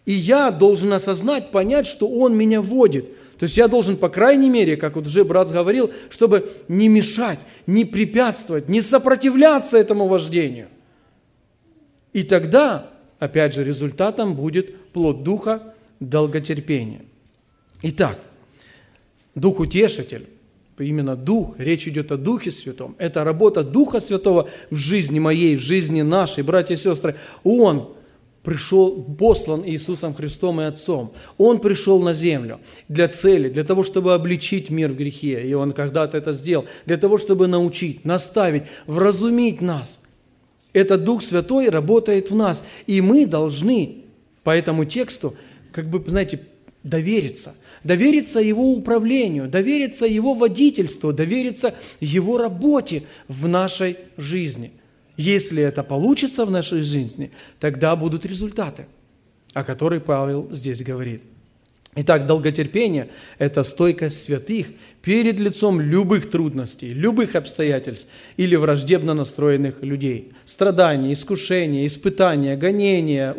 и 0.07 0.13
я 0.13 0.53
должен 0.53 0.93
осознать, 0.93 1.51
понять, 1.51 1.87
что 1.87 2.09
Он 2.09 2.35
меня 2.35 2.63
водит. 2.63 3.11
То 3.39 3.45
есть 3.45 3.57
я 3.59 3.69
должен, 3.69 3.97
по 3.97 4.09
крайней 4.09 4.49
мере, 4.49 4.77
как 4.77 4.97
вот 4.97 5.07
уже 5.07 5.25
брат 5.25 5.51
говорил, 5.51 5.93
чтобы 6.09 6.51
не 6.69 6.89
мешать, 6.89 7.41
не 7.67 7.85
препятствовать, 7.85 8.69
не 8.71 8.81
сопротивляться 8.81 9.77
этому 9.77 10.07
вождению. 10.07 10.69
И 12.15 12.23
тогда, 12.23 12.89
опять 13.19 13.53
же, 13.53 13.63
результатом 13.63 14.35
будет 14.35 14.79
плод 14.93 15.23
Духа 15.23 15.75
долготерпения. 16.01 17.03
Итак, 17.83 18.19
Дух 19.35 19.61
Утешитель, 19.61 20.29
именно 20.79 21.15
Дух, 21.15 21.57
речь 21.59 21.87
идет 21.89 22.11
о 22.11 22.17
Духе 22.17 22.53
Святом, 22.53 22.95
это 22.97 23.23
работа 23.23 23.63
Духа 23.63 24.01
Святого 24.01 24.49
в 24.71 24.77
жизни 24.77 25.19
моей, 25.19 25.57
в 25.57 25.61
жизни 25.61 26.01
нашей, 26.01 26.43
братья 26.43 26.75
и 26.75 26.79
сестры. 26.79 27.17
Он 27.45 27.97
пришел, 28.47 29.03
послан 29.19 29.65
Иисусом 29.67 30.15
Христом 30.15 30.61
и 30.61 30.65
Отцом. 30.65 31.13
Он 31.37 31.59
пришел 31.59 32.01
на 32.01 32.15
землю 32.15 32.61
для 32.89 33.09
цели, 33.09 33.49
для 33.49 33.65
того, 33.65 33.83
чтобы 33.83 34.15
обличить 34.15 34.71
мир 34.71 34.93
в 34.93 34.97
грехе. 34.97 35.45
И 35.45 35.53
Он 35.53 35.73
когда-то 35.73 36.17
это 36.17 36.33
сделал. 36.33 36.65
Для 36.87 36.97
того, 36.97 37.19
чтобы 37.19 37.49
научить, 37.49 38.05
наставить, 38.05 38.63
вразумить 38.87 39.61
нас. 39.61 40.01
Этот 40.73 41.03
Дух 41.03 41.23
Святой 41.23 41.71
работает 41.71 42.31
в 42.31 42.37
нас. 42.37 42.63
И 42.87 43.01
мы 43.01 43.27
должны 43.27 44.05
по 44.45 44.57
этому 44.57 44.85
тексту, 44.85 45.35
как 45.73 45.91
бы, 45.91 46.01
знаете, 46.09 46.41
довериться. 46.85 47.57
Довериться 47.83 48.39
Его 48.39 48.71
управлению, 48.71 49.49
довериться 49.49 50.07
Его 50.07 50.35
водительству, 50.35 51.13
довериться 51.13 51.75
Его 51.99 52.39
работе 52.39 53.03
в 53.27 53.49
нашей 53.49 53.97
жизни– 54.17 54.71
если 55.17 55.63
это 55.63 55.83
получится 55.83 56.45
в 56.45 56.51
нашей 56.51 56.83
жизни, 56.83 57.31
тогда 57.61 57.97
будут 57.97 58.27
результаты, 58.27 58.87
о 59.55 59.65
которых 59.65 60.05
Павел 60.05 60.49
здесь 60.53 60.83
говорит. 60.83 61.23
Итак, 61.99 62.27
долготерпение– 62.27 63.09
это 63.39 63.63
стойкость 63.63 64.23
святых 64.23 64.67
перед 65.01 65.41
лицом 65.41 65.81
любых 65.81 66.29
трудностей, 66.29 66.93
любых 66.93 67.35
обстоятельств 67.35 68.07
или 68.37 68.55
враждебно 68.55 69.15
настроенных 69.15 69.83
людей. 69.83 70.33
Страдания, 70.45 71.15
искушения, 71.15 71.87
испытания, 71.87 72.55
гонения, 72.57 73.35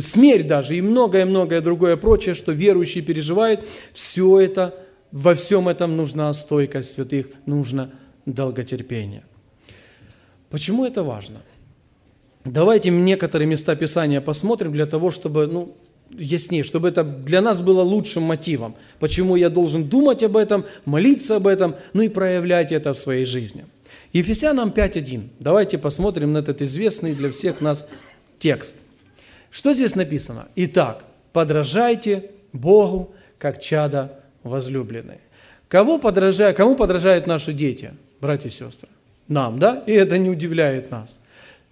смерть 0.00 0.46
даже 0.46 0.76
и 0.76 0.80
многое-многое 0.80 1.60
другое 1.60 1.98
прочее, 1.98 2.34
что 2.34 2.52
верующие 2.52 3.04
переживают, 3.04 3.66
все 3.92 4.40
это, 4.40 4.74
во 5.12 5.34
всем 5.34 5.68
этом 5.68 5.94
нужна 5.94 6.32
стойкость 6.32 6.92
святых, 6.92 7.28
нужно 7.44 7.90
долготерпение. 8.24 9.24
Почему 10.54 10.86
это 10.86 11.02
важно? 11.02 11.40
Давайте 12.44 12.88
некоторые 12.90 13.48
места 13.48 13.74
Писания 13.74 14.20
посмотрим 14.20 14.70
для 14.70 14.86
того, 14.86 15.10
чтобы, 15.10 15.48
ну, 15.48 15.76
яснее, 16.10 16.62
чтобы 16.62 16.90
это 16.90 17.02
для 17.02 17.40
нас 17.40 17.60
было 17.60 17.82
лучшим 17.82 18.22
мотивом. 18.22 18.76
Почему 19.00 19.34
я 19.34 19.50
должен 19.50 19.88
думать 19.88 20.22
об 20.22 20.36
этом, 20.36 20.64
молиться 20.84 21.34
об 21.34 21.48
этом, 21.48 21.74
ну 21.92 22.02
и 22.02 22.08
проявлять 22.08 22.70
это 22.70 22.94
в 22.94 22.98
своей 22.98 23.26
жизни. 23.26 23.64
Ефесянам 24.12 24.70
5.1. 24.70 25.22
Давайте 25.40 25.76
посмотрим 25.76 26.32
на 26.32 26.38
этот 26.38 26.62
известный 26.62 27.14
для 27.14 27.32
всех 27.32 27.60
нас 27.60 27.88
текст. 28.38 28.76
Что 29.50 29.72
здесь 29.72 29.96
написано? 29.96 30.46
Итак, 30.54 31.04
подражайте 31.32 32.30
Богу, 32.52 33.12
как 33.38 33.60
чада 33.60 34.20
возлюбленные. 34.44 35.18
Кого 35.66 35.98
подражают, 35.98 36.56
кому 36.56 36.76
подражают 36.76 37.26
наши 37.26 37.52
дети, 37.52 37.92
братья 38.20 38.48
и 38.48 38.52
сестры? 38.52 38.88
Нам, 39.28 39.58
да? 39.58 39.82
И 39.86 39.92
это 39.92 40.18
не 40.18 40.30
удивляет 40.30 40.90
нас. 40.90 41.18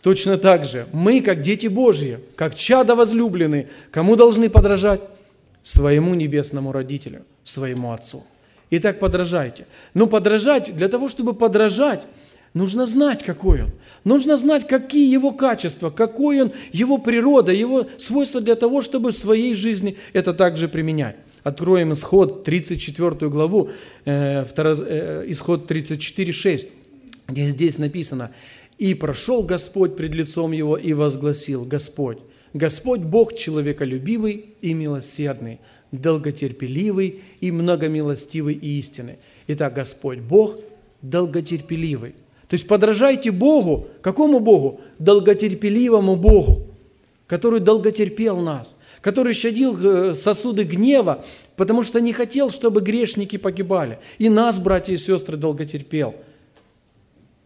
Точно 0.02 0.36
так 0.36 0.64
же 0.64 0.86
мы, 0.92 1.20
как 1.20 1.42
дети 1.42 1.68
Божьи, 1.68 2.18
как 2.34 2.56
чада 2.56 2.94
возлюбленные, 2.94 3.68
кому 3.90 4.16
должны 4.16 4.50
подражать? 4.50 5.00
Своему 5.62 6.14
небесному 6.14 6.72
родителю, 6.72 7.22
своему 7.44 7.92
Отцу. 7.92 8.24
Итак, 8.70 8.98
подражайте. 8.98 9.66
Но 9.94 10.08
подражать, 10.08 10.74
для 10.74 10.88
того, 10.88 11.08
чтобы 11.08 11.34
подражать, 11.34 12.02
нужно 12.52 12.86
знать, 12.86 13.22
какой 13.22 13.62
он. 13.62 13.70
Нужно 14.02 14.36
знать, 14.36 14.66
какие 14.66 15.08
его 15.08 15.30
качества, 15.30 15.90
какой 15.90 16.42
он, 16.42 16.52
его 16.72 16.98
природа, 16.98 17.52
его 17.52 17.86
свойства 17.98 18.40
для 18.40 18.56
того, 18.56 18.82
чтобы 18.82 19.12
в 19.12 19.16
своей 19.16 19.54
жизни 19.54 19.96
это 20.12 20.34
также 20.34 20.66
применять. 20.66 21.14
Откроем 21.44 21.92
исход 21.92 22.42
34 22.42 23.30
главу, 23.30 23.70
э, 24.04 24.44
второ, 24.46 24.74
э, 24.78 25.24
исход 25.28 25.68
34, 25.68 26.32
6 26.32 26.68
где 27.32 27.48
здесь 27.48 27.78
написано, 27.78 28.30
«И 28.78 28.94
прошел 28.94 29.42
Господь 29.42 29.96
пред 29.96 30.14
лицом 30.14 30.52
его 30.52 30.76
и 30.76 30.92
возгласил, 30.92 31.64
Господь, 31.64 32.18
Господь 32.52 33.00
Бог 33.00 33.36
человеколюбивый 33.36 34.54
и 34.60 34.74
милосердный, 34.74 35.60
долготерпеливый 35.90 37.22
и 37.40 37.50
многомилостивый 37.50 38.54
и 38.54 38.78
истинный». 38.78 39.18
Итак, 39.48 39.74
Господь 39.74 40.18
Бог 40.18 40.58
долготерпеливый. 41.00 42.12
То 42.48 42.54
есть 42.54 42.66
подражайте 42.66 43.30
Богу. 43.30 43.88
Какому 44.02 44.40
Богу? 44.40 44.80
Долготерпеливому 44.98 46.16
Богу, 46.16 46.66
который 47.26 47.60
долготерпел 47.60 48.40
нас, 48.40 48.76
который 49.00 49.32
щадил 49.32 49.76
э, 49.82 50.14
сосуды 50.14 50.64
гнева, 50.64 51.24
потому 51.56 51.82
что 51.82 52.00
не 52.00 52.12
хотел, 52.12 52.50
чтобы 52.50 52.82
грешники 52.82 53.36
погибали. 53.36 53.98
И 54.18 54.28
нас, 54.28 54.58
братья 54.58 54.92
и 54.92 54.98
сестры, 54.98 55.36
долготерпел– 55.36 56.14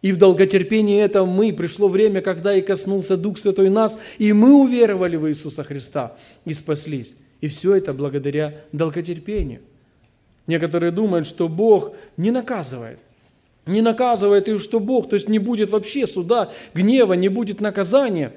и 0.01 0.11
в 0.11 0.17
долготерпении 0.17 1.01
этом 1.01 1.27
мы, 1.27 1.51
пришло 1.53 1.87
время, 1.87 2.21
когда 2.21 2.53
и 2.53 2.61
коснулся 2.61 3.17
Дух 3.17 3.39
Святой 3.39 3.69
нас, 3.69 3.97
и 4.19 4.31
мы 4.31 4.53
уверовали 4.53 5.15
в 5.15 5.27
Иисуса 5.27 5.63
Христа 5.63 6.15
и 6.45 6.53
спаслись. 6.53 7.13
И 7.41 7.47
все 7.47 7.75
это 7.75 7.93
благодаря 7.93 8.63
долготерпению. 8.71 9.61
Некоторые 10.45 10.91
думают, 10.91 11.27
что 11.27 11.49
Бог 11.49 11.93
не 12.15 12.31
наказывает. 12.31 12.99
Не 13.65 13.81
наказывает, 13.81 14.47
и 14.47 14.57
что 14.59 14.79
Бог, 14.79 15.09
то 15.09 15.15
есть 15.15 15.27
не 15.27 15.39
будет 15.39 15.71
вообще 15.71 16.07
суда, 16.07 16.51
гнева, 16.73 17.13
не 17.13 17.27
будет 17.27 17.59
наказания. 17.59 18.33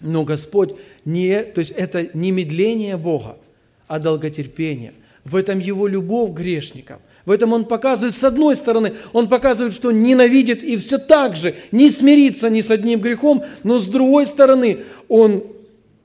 Но 0.00 0.24
Господь, 0.24 0.74
не, 1.04 1.42
то 1.44 1.60
есть 1.60 1.70
это 1.70 2.08
не 2.12 2.32
медление 2.32 2.96
Бога, 2.96 3.38
а 3.86 3.98
долготерпение. 3.98 4.94
В 5.24 5.36
этом 5.36 5.60
Его 5.60 5.86
любовь 5.86 6.32
к 6.32 6.34
грешникам. 6.34 7.00
В 7.28 7.30
этом 7.30 7.52
он 7.52 7.66
показывает, 7.66 8.14
с 8.14 8.24
одной 8.24 8.56
стороны, 8.56 8.94
он 9.12 9.28
показывает, 9.28 9.74
что 9.74 9.92
ненавидит 9.92 10.62
и 10.62 10.78
все 10.78 10.96
так 10.96 11.36
же 11.36 11.54
не 11.72 11.90
смирится 11.90 12.48
ни 12.48 12.62
с 12.62 12.70
одним 12.70 13.02
грехом, 13.02 13.44
но 13.64 13.80
с 13.80 13.86
другой 13.86 14.24
стороны, 14.24 14.78
он 15.08 15.44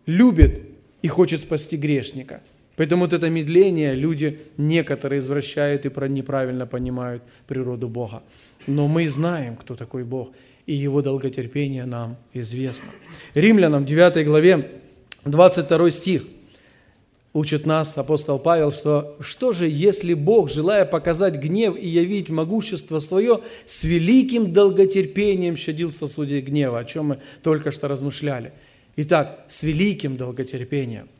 любит 0.05 0.63
и 1.01 1.07
хочет 1.07 1.39
спасти 1.39 1.77
грешника. 1.77 2.41
Поэтому 2.75 3.05
вот 3.05 3.13
это 3.13 3.29
медление 3.29 3.95
люди 3.95 4.37
некоторые 4.57 5.19
извращают 5.19 5.85
и 5.85 5.91
неправильно 6.09 6.65
понимают 6.65 7.23
природу 7.47 7.87
Бога. 7.87 8.21
Но 8.67 8.89
мы 8.89 9.09
знаем, 9.09 9.55
кто 9.55 9.77
такой 9.77 10.03
Бог, 10.03 10.29
и 10.65 10.73
Его 10.73 11.01
долготерпение 11.01 11.85
нам 11.85 12.17
известно. 12.33 12.89
Римлянам 13.33 13.85
9 13.85 14.25
главе 14.25 14.71
22 15.23 15.91
стих 15.91 16.23
учит 17.33 17.65
нас 17.65 17.97
апостол 17.97 18.39
Павел, 18.39 18.71
что 18.71 19.17
что 19.19 19.51
же, 19.51 19.67
если 19.67 20.13
Бог, 20.13 20.49
желая 20.49 20.85
показать 20.85 21.35
гнев 21.35 21.75
и 21.77 21.87
явить 21.87 22.29
могущество 22.29 22.99
свое, 22.99 23.41
с 23.65 23.83
великим 23.83 24.53
долготерпением 24.53 25.57
щадил 25.57 25.91
сосуде 25.91 26.41
гнева, 26.41 26.79
о 26.79 26.85
чем 26.85 27.07
мы 27.07 27.19
только 27.41 27.71
что 27.71 27.87
размышляли. 27.87 28.53
Итак, 28.95 29.45
с 29.47 29.63
великим 29.63 30.17
долготерпением– 30.17 31.07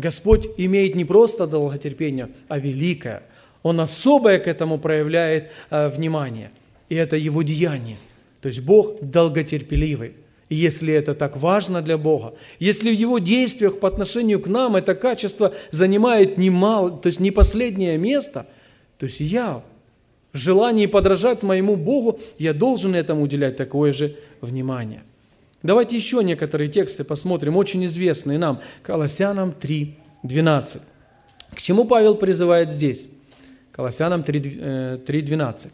Господь 0.00 0.48
имеет 0.56 0.94
не 0.94 1.04
просто 1.04 1.46
долготерпение, 1.46 2.30
а 2.48 2.58
великое. 2.58 3.22
Он 3.62 3.80
особое 3.80 4.38
к 4.38 4.46
этому 4.46 4.78
проявляет 4.78 5.50
э, 5.68 5.88
внимание. 5.88 6.50
И 6.88 6.94
это 6.94 7.16
его 7.16 7.42
деяние. 7.42 7.98
То 8.40 8.48
есть 8.48 8.60
Бог 8.60 9.00
долготерпеливый. 9.02 10.14
Если 10.50 10.92
это 10.92 11.14
так 11.14 11.36
важно 11.36 11.80
для 11.80 11.96
Бога, 11.96 12.34
если 12.58 12.90
в 12.90 12.98
Его 12.98 13.20
действиях 13.20 13.78
по 13.78 13.86
отношению 13.86 14.40
к 14.40 14.48
нам 14.48 14.74
это 14.74 14.96
качество 14.96 15.54
занимает 15.70 16.38
немало, 16.38 16.90
то 16.90 17.06
есть 17.06 17.20
не 17.20 17.30
последнее 17.30 17.96
место, 17.96 18.46
то 18.98 19.06
есть 19.06 19.20
я 19.20 19.62
в 20.32 20.36
желании 20.36 20.86
подражать 20.86 21.44
моему 21.44 21.76
Богу, 21.76 22.18
я 22.38 22.52
должен 22.52 22.96
этому 22.96 23.22
уделять 23.22 23.56
такое 23.56 23.92
же 23.92 24.16
внимание. 24.40 25.04
Давайте 25.62 25.96
еще 25.96 26.24
некоторые 26.24 26.68
тексты 26.68 27.04
посмотрим, 27.04 27.56
очень 27.56 27.84
известные 27.86 28.38
нам. 28.38 28.60
Колоссянам 28.82 29.52
3, 29.52 29.94
12. 30.24 30.82
К 31.54 31.62
чему 31.62 31.84
Павел 31.84 32.16
призывает 32.16 32.72
здесь? 32.72 33.06
Колоссянам 33.70 34.24
3, 34.24 34.98
3 35.06 35.22
12. 35.22 35.72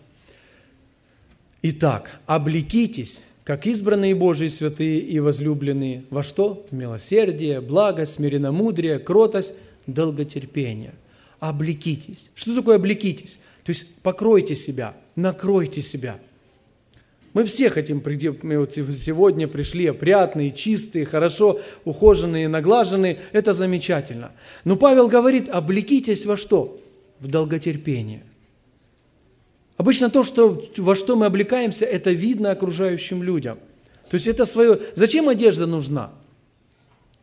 Итак, 1.62 2.21
облекитесь, 2.26 3.23
как 3.46 3.66
избранные 3.66 4.14
Божьи 4.14 4.48
святые 4.48 5.00
и 5.00 5.18
возлюбленные, 5.20 6.04
во 6.10 6.22
что? 6.22 6.66
В 6.70 6.74
милосердие, 6.74 7.62
благость, 7.62 8.14
смиренномудрие, 8.14 8.98
кротость, 8.98 9.54
долготерпение. 9.86 10.92
Облекитесь. 11.40 12.30
Что 12.34 12.54
такое 12.54 12.76
облекитесь? 12.76 13.38
То 13.64 13.70
есть 13.70 13.94
покройте 14.02 14.54
себя, 14.56 14.94
накройте 15.14 15.80
себя– 15.80 16.18
мы 17.36 17.44
все 17.44 17.68
хотим, 17.68 18.02
мы 18.42 18.58
вот 18.58 18.72
сегодня 18.72 19.46
пришли 19.46 19.88
опрятные, 19.88 20.52
чистые, 20.52 21.04
хорошо 21.04 21.60
ухоженные, 21.84 22.48
наглаженные. 22.48 23.18
Это 23.32 23.52
замечательно. 23.52 24.32
Но 24.64 24.76
Павел 24.76 25.06
говорит, 25.08 25.50
облекитесь 25.50 26.24
во 26.24 26.38
что? 26.38 26.80
В 27.20 27.28
долготерпение. 27.28 28.22
Обычно 29.76 30.09
то, 30.09 30.23
что, 30.23 30.62
во 30.76 30.97
что 30.97 31.16
мы 31.16 31.26
облекаемся, 31.26 31.85
это 31.85 32.11
видно 32.11 32.50
окружающим 32.50 33.23
людям. 33.23 33.59
То 34.11 34.14
есть 34.14 34.26
это 34.26 34.45
свое... 34.47 34.80
Зачем 34.95 35.28
одежда 35.28 35.66
нужна? 35.66 36.11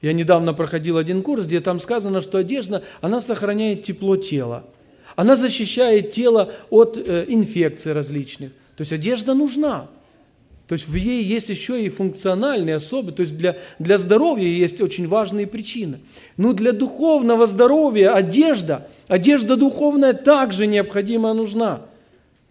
Я 0.01 0.13
недавно 0.13 0.53
проходил 0.53 0.97
один 0.97 1.23
курс, 1.23 1.45
где 1.45 1.61
там 1.61 1.79
сказано, 1.79 2.21
что 2.21 2.37
одежда, 2.37 2.83
она 3.01 3.21
сохраняет 3.21 3.83
тепло 3.83 4.17
тела. 4.17 4.65
Она 5.15 5.35
защищает 5.35 6.11
тело 6.11 6.53
от 6.69 6.97
э, 6.97 7.25
инфекций 7.27 7.93
различных. 7.93 8.51
То 8.75 8.81
есть 8.81 8.91
одежда 8.91 9.33
нужна. 9.33 9.87
То 10.67 10.73
есть 10.73 10.87
в 10.87 10.95
ней 10.95 11.23
есть 11.23 11.49
еще 11.49 11.83
и 11.83 11.89
функциональные 11.89 12.77
особы, 12.77 13.11
то 13.11 13.21
есть 13.21 13.37
для, 13.37 13.57
для 13.79 13.97
здоровья 13.97 14.47
есть 14.47 14.81
очень 14.81 15.07
важные 15.07 15.45
причины. 15.45 15.99
Но 16.37 16.53
для 16.53 16.71
духовного 16.71 17.45
здоровья 17.45 18.13
одежда, 18.13 18.87
одежда 19.07 19.55
духовная 19.55 20.13
также 20.13 20.65
необходима 20.67 21.33
нужна, 21.33 21.81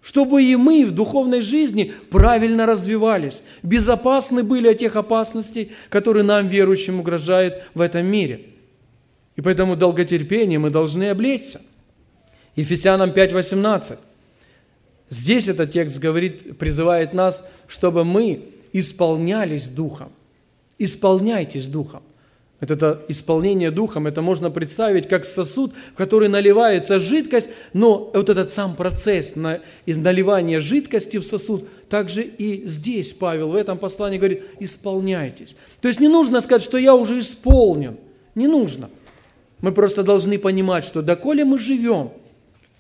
чтобы 0.03 0.43
и 0.43 0.57
мы 0.57 0.85
в 0.85 0.91
духовной 0.91 1.41
жизни 1.43 1.95
правильно 2.11 2.67
развивались, 2.67 3.43
безопасны 3.63 4.43
были 4.43 4.69
от 4.69 4.79
тех 4.79 4.97
опасностей, 4.97 5.73
которые 5.89 6.25
нам, 6.25 6.49
верующим, 6.49 6.99
угрожают 7.01 7.63
в 7.73 7.81
этом 7.81 8.05
мире. 8.05 8.47
И 9.37 9.41
поэтому 9.41 9.77
долготерпение 9.77 10.59
мы 10.59 10.71
должны 10.71 11.09
облечься. 11.09 11.63
Ефесянам 12.57 13.11
5.18. 13.11 13.99
Здесь 15.09 15.47
этот 15.47 15.71
текст 15.71 15.99
говорит, 15.99 16.59
призывает 16.59 17.13
нас, 17.13 17.49
чтобы 17.69 18.05
мы 18.05 18.49
исполнялись 18.73 19.69
Духом. 19.69 20.11
Исполняйтесь 20.79 21.67
Духом. 21.67 22.03
Это 22.63 23.03
исполнение 23.09 23.71
Духом, 23.71 24.07
это 24.07 24.23
можно 24.23 24.51
представить 24.51 25.09
как 25.09 25.27
сосуд, 25.27 25.75
в 25.93 25.97
который 25.97 26.29
наливается 26.29 26.99
жидкость, 26.99 27.51
но 27.75 28.11
вот 28.15 28.31
этот 28.31 28.51
сам 28.51 28.77
процесс 28.77 29.35
из 29.85 29.97
наливания 29.99 30.61
жидкости 30.61 31.19
в 31.19 31.25
сосуд, 31.25 31.69
также 31.91 32.23
и 32.23 32.67
здесь 32.67 33.13
Павел 33.13 33.51
в 33.51 33.57
этом 33.57 33.77
послании 33.77 34.17
говорит, 34.17 34.45
исполняйтесь. 34.61 35.57
То 35.81 35.89
есть 35.89 36.01
не 36.01 36.09
нужно 36.09 36.41
сказать, 36.41 36.63
что 36.63 36.79
я 36.79 36.95
уже 36.95 37.19
исполнен. 37.19 37.99
Не 38.35 38.47
нужно. 38.47 38.89
Мы 39.61 39.73
просто 39.73 40.03
должны 40.03 40.39
понимать, 40.39 40.85
что 40.85 41.03
доколе 41.03 41.45
мы 41.45 41.59
живем– 41.59 42.13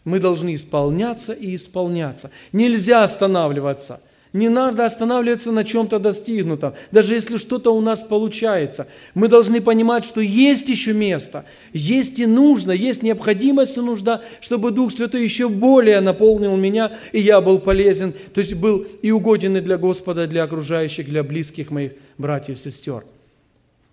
мы 0.05 0.18
должны 0.18 0.55
исполняться 0.55 1.33
и 1.33 1.55
исполняться. 1.55 2.31
Нельзя 2.53 3.05
останавливаться. 3.05 4.01
Не 4.33 4.49
надо 4.49 4.87
останавливаться 4.87 5.53
на 5.53 5.62
чем-то 5.62 5.99
достигнутом. 5.99 6.73
Даже 6.90 7.14
если 7.14 7.37
что-то 7.37 7.75
у 7.75 7.81
нас 7.83 8.03
получается. 8.03 8.87
Мы 9.14 9.29
должны 9.29 9.61
понимать, 9.61 10.07
что 10.07 10.23
есть 10.23 10.71
еще 10.71 10.95
место. 10.95 11.45
Есть 11.75 12.18
и 12.18 12.25
нужно, 12.25 12.73
есть 12.73 13.03
необходимость 13.03 13.77
и 13.77 13.81
нужда, 13.81 14.23
чтобы 14.40 14.71
Дух 14.71 14.92
Святой 14.92 15.23
еще 15.23 15.51
более 15.51 16.01
наполнил 16.01 16.57
меня, 16.57 16.92
и 17.12 17.21
я 17.21 17.42
был 17.42 17.59
полезен. 17.59 18.14
То 18.33 18.40
есть 18.40 18.55
был 18.55 18.87
и 19.03 19.11
угоден 19.11 19.59
и 19.59 19.61
для 19.61 19.77
Господа, 19.77 20.27
для 20.27 20.45
окружающих, 20.45 21.07
для 21.07 21.23
близких 21.23 21.71
моих 21.71 21.92
братьев 22.16 22.57
и 22.57 22.61
сестер. 22.61 23.05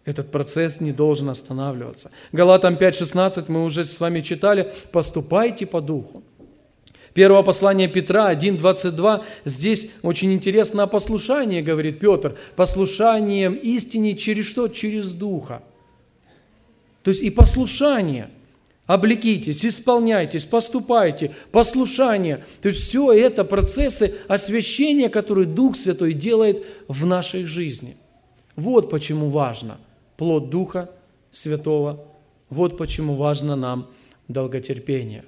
Этот 0.06 0.32
процесс 0.32 0.80
не 0.80 0.94
должен 0.94 1.30
останавливаться. 1.30 2.12
Галатам 2.32 2.76
5.16 2.76 3.46
мы 3.50 3.66
уже 3.66 3.84
с 3.84 4.00
вами 4.00 4.22
читали. 4.22 4.72
«Поступайте 4.92 5.66
по 5.66 5.82
духу». 5.82 6.24
Первое 7.20 7.44
послание 7.44 7.90
Петра 7.90 8.34
1.22, 8.34 9.24
здесь 9.44 9.92
очень 10.04 10.32
интересно 10.32 10.84
о 10.84 10.88
послушании, 10.88 11.60
говорит 11.60 12.00
Петр. 12.00 12.38
Послушанием 12.56 13.56
истине 13.56 14.16
через 14.16 14.48
что? 14.48 14.70
Через 14.70 15.12
Духа. 15.12 15.62
То 17.04 17.12
есть 17.12 17.22
и 17.22 17.30
послушание. 17.30 18.30
Облекитесь, 18.86 19.66
исполняйтесь, 19.66 20.46
поступайте, 20.46 21.36
послушание. 21.52 22.42
То 22.62 22.70
есть 22.70 22.88
все 22.88 23.12
это 23.12 23.44
процессы 23.44 24.16
освящения, 24.30 25.10
которые 25.10 25.46
Дух 25.46 25.76
Святой 25.76 26.14
делает 26.14 26.66
в 26.88 27.06
нашей 27.06 27.44
жизни. 27.44 27.98
Вот 28.56 28.90
почему 28.90 29.30
важно– 29.30 29.78
плод 30.16 30.50
Духа 30.50 30.90
Святого. 31.32 32.02
Вот 32.50 32.78
почему 32.78 33.16
важно 33.16 33.58
нам 33.58 33.90
долготерпение. 34.30 35.26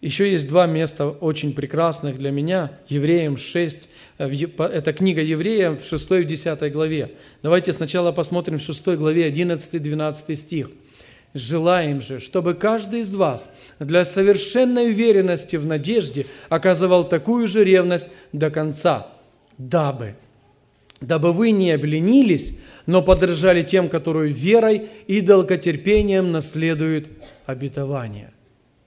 Еще 0.00 0.30
есть 0.30 0.46
два 0.48 0.66
места 0.66 1.08
очень 1.08 1.54
прекрасных 1.54 2.18
для 2.18 2.30
меня. 2.30 2.72
Евреям 2.88 3.38
6, 3.38 3.88
э, 4.18 4.30
это 4.58 4.92
книга 4.92 5.22
Евреям 5.22 5.78
в 5.78 5.86
6 5.86 6.20
и 6.20 6.24
10 6.24 6.70
главе. 6.70 7.12
Давайте 7.42 7.72
сначала 7.72 8.12
посмотрим 8.12 8.58
в 8.58 8.62
6 8.62 8.96
главе 8.96 9.26
11-12 9.26 10.36
стих. 10.36 10.70
«Желаем 11.32 12.00
же, 12.00 12.18
чтобы 12.18 12.54
каждый 12.54 13.00
из 13.00 13.14
вас 13.14 13.50
для 13.78 14.04
совершенной 14.04 14.90
уверенности 14.90 15.56
в 15.56 15.66
надежде 15.66 16.26
оказывал 16.48 17.04
такую 17.04 17.48
же 17.48 17.64
ревность 17.64 18.08
до 18.32 18.50
конца, 18.50 19.08
дабы, 19.58 20.14
дабы 21.00 21.32
вы 21.32 21.50
не 21.50 21.72
обленились, 21.72 22.60
но 22.86 23.02
подражали 23.02 23.62
тем, 23.62 23.88
которые 23.88 24.32
верой 24.32 24.88
и 25.06 25.20
долготерпением 25.20 26.32
наследуют 26.32 27.08
обетование. 27.44 28.32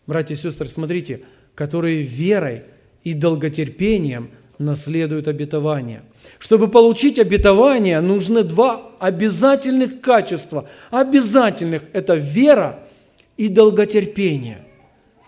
Братья 0.09 0.33
и 0.33 0.37
сестры, 0.37 0.67
смотрите, 0.67 1.21
которые 1.53 2.01
верой 2.01 2.63
и 3.03 3.13
долготерпением 3.13 4.31
наследуют 4.57 5.27
обетование. 5.27 6.01
Чтобы 6.39 6.67
получить 6.67 7.19
обетование, 7.19 8.01
нужны 8.01 8.41
два 8.41 8.89
обязательных 8.99 10.01
качества. 10.01 10.67
Обязательных– 10.89 11.83
это 11.93 12.15
вера 12.15 12.79
и 13.37 13.49
долготерпение. 13.49 14.65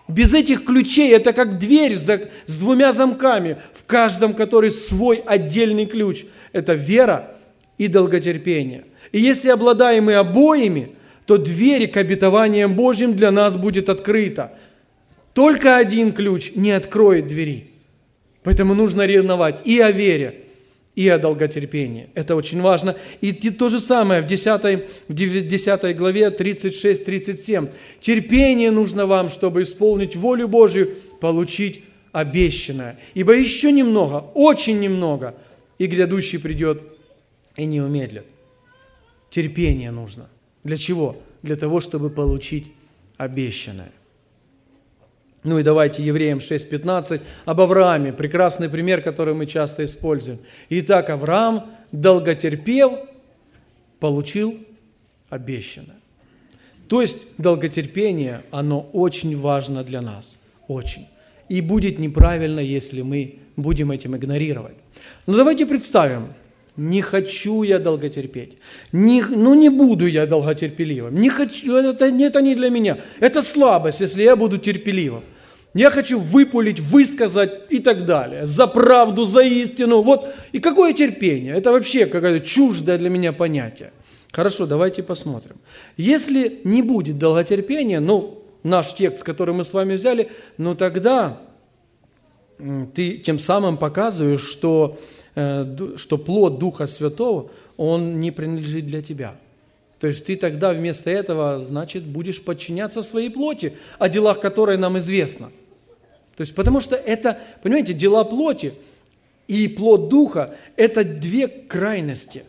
Без 0.08 0.34
этих 0.34 0.64
ключей 0.64 1.12
это 1.12 1.32
как 1.32 1.60
дверь 1.60 1.96
с 1.96 2.58
двумя 2.58 2.90
замками, 2.90 3.58
в 3.74 3.84
каждом 3.84 4.34
который 4.34 4.72
свой 4.72 5.18
отдельный 5.24 5.86
ключ. 5.86 6.24
Это 6.50 6.72
вера 6.72 7.36
и 7.78 7.86
долготерпения. 7.86 8.82
И 9.12 9.20
если 9.20 9.48
обладаем 9.48 10.06
мы 10.06 10.14
обоими, 10.14 10.96
то 11.26 11.38
дверь 11.38 11.88
к 11.88 11.96
обетованиям 11.96 12.74
Божьим 12.74 13.14
для 13.14 13.30
нас 13.30 13.56
будет 13.56 13.88
открыта. 13.88 14.52
Только 15.34 15.76
один 15.76 16.12
ключ 16.12 16.52
не 16.54 16.72
откроет 16.72 17.26
двери. 17.26 17.70
Поэтому 18.42 18.74
нужно 18.74 19.06
ревновать 19.06 19.60
и 19.64 19.80
о 19.80 19.90
вере, 19.90 20.42
и 20.94 21.08
о 21.08 21.18
долготерпении. 21.18 22.10
Это 22.14 22.36
очень 22.36 22.60
важно. 22.60 22.96
И 23.20 23.32
то 23.32 23.68
же 23.68 23.78
самое 23.78 24.20
в 24.20 24.26
10, 24.26 24.88
в 25.08 25.14
10 25.14 25.96
главе 25.96 26.28
36-37. 26.28 27.72
Терпение 28.00 28.70
нужно 28.70 29.06
вам, 29.06 29.30
чтобы 29.30 29.62
исполнить 29.62 30.16
волю 30.16 30.48
Божью, 30.48 30.90
получить 31.20 31.84
обещанное. 32.10 32.98
Ибо 33.14 33.34
еще 33.34 33.72
немного, 33.72 34.24
очень 34.34 34.80
немного, 34.80 35.34
и 35.78 35.86
грядущий 35.86 36.38
придет 36.38 36.82
и 37.56 37.64
не 37.64 37.80
умедлит. 37.80 38.26
Терпение 39.30 39.90
нужно. 39.90 40.28
Для 40.62 40.76
чего? 40.76 41.16
Для 41.42 41.56
того, 41.56 41.80
чтобы 41.80 42.10
получить 42.10 42.66
обещанное. 43.16 43.92
Ну 45.44 45.58
и 45.58 45.62
давайте 45.62 46.04
Евреям 46.04 46.38
6.15 46.38 47.20
об 47.44 47.60
Аврааме, 47.60 48.12
прекрасный 48.12 48.68
пример, 48.68 49.02
который 49.02 49.34
мы 49.34 49.46
часто 49.46 49.84
используем. 49.84 50.38
Итак, 50.70 51.10
Авраам, 51.10 51.70
долготерпев, 51.90 52.92
получил 53.98 54.58
обещанное. 55.30 55.96
То 56.88 57.00
есть 57.00 57.18
долготерпение, 57.38 58.42
оно 58.50 58.88
очень 58.92 59.36
важно 59.36 59.82
для 59.82 60.00
нас, 60.00 60.38
очень. 60.68 61.08
И 61.48 61.60
будет 61.60 61.98
неправильно, 61.98 62.60
если 62.60 63.02
мы 63.02 63.38
будем 63.56 63.90
этим 63.90 64.16
игнорировать. 64.16 64.76
Но 65.26 65.36
давайте 65.36 65.66
представим, 65.66 66.34
не 66.76 67.02
хочу 67.02 67.62
я 67.62 67.78
долготерпеть. 67.78 68.58
Не, 68.92 69.22
ну 69.22 69.54
не 69.54 69.68
буду 69.68 70.06
я 70.06 70.26
долготерпеливым. 70.26 71.14
Не 71.14 71.28
хочу, 71.28 71.74
это, 71.74 72.06
это 72.06 72.42
не 72.42 72.54
для 72.54 72.70
меня. 72.70 72.98
Это 73.20 73.42
слабость, 73.42 74.00
если 74.00 74.22
я 74.22 74.36
буду 74.36 74.58
терпеливым. 74.58 75.22
Я 75.74 75.90
хочу 75.90 76.18
выпулить, 76.18 76.80
высказать 76.80 77.62
и 77.70 77.78
так 77.78 78.04
далее. 78.04 78.46
За 78.46 78.66
правду, 78.66 79.24
за 79.24 79.42
истину. 79.42 80.02
Вот. 80.02 80.34
И 80.52 80.60
какое 80.60 80.92
терпение? 80.92 81.54
Это 81.54 81.72
вообще 81.72 82.06
какое-то 82.06 82.44
чуждое 82.44 82.98
для 82.98 83.08
меня 83.08 83.32
понятие. 83.32 83.92
Хорошо, 84.32 84.66
давайте 84.66 85.02
посмотрим. 85.02 85.56
Если 85.96 86.60
не 86.64 86.82
будет 86.82 87.18
долготерпения, 87.18 88.00
ну, 88.00 88.42
наш 88.62 88.94
текст, 88.94 89.24
который 89.24 89.54
мы 89.54 89.64
с 89.64 89.72
вами 89.72 89.94
взяли, 89.94 90.30
ну 90.56 90.74
тогда 90.74 91.38
ты 92.94 93.18
тем 93.18 93.38
самым 93.38 93.76
показываешь, 93.76 94.46
что, 94.46 94.98
что 95.34 96.18
плод 96.18 96.58
Духа 96.58 96.86
Святого, 96.86 97.50
он 97.76 98.20
не 98.20 98.30
принадлежит 98.30 98.86
для 98.86 99.02
тебя. 99.02 99.34
То 99.98 100.08
есть 100.08 100.26
ты 100.26 100.36
тогда 100.36 100.72
вместо 100.72 101.10
этого, 101.10 101.60
значит, 101.60 102.04
будешь 102.04 102.42
подчиняться 102.42 103.02
своей 103.02 103.30
плоти, 103.30 103.74
о 103.98 104.08
делах 104.08 104.40
которой 104.40 104.76
нам 104.76 104.98
известно– 104.98 105.50
то 106.36 106.40
есть, 106.42 106.54
потому 106.54 106.80
что 106.80 106.96
это, 106.96 107.38
понимаете, 107.62 107.92
дела 107.92 108.24
плоти 108.24 108.74
и 109.48 109.68
плод 109.68 110.08
духа– 110.08 110.56
это 110.76 111.04
две 111.04 111.46
крайности. 111.46 112.44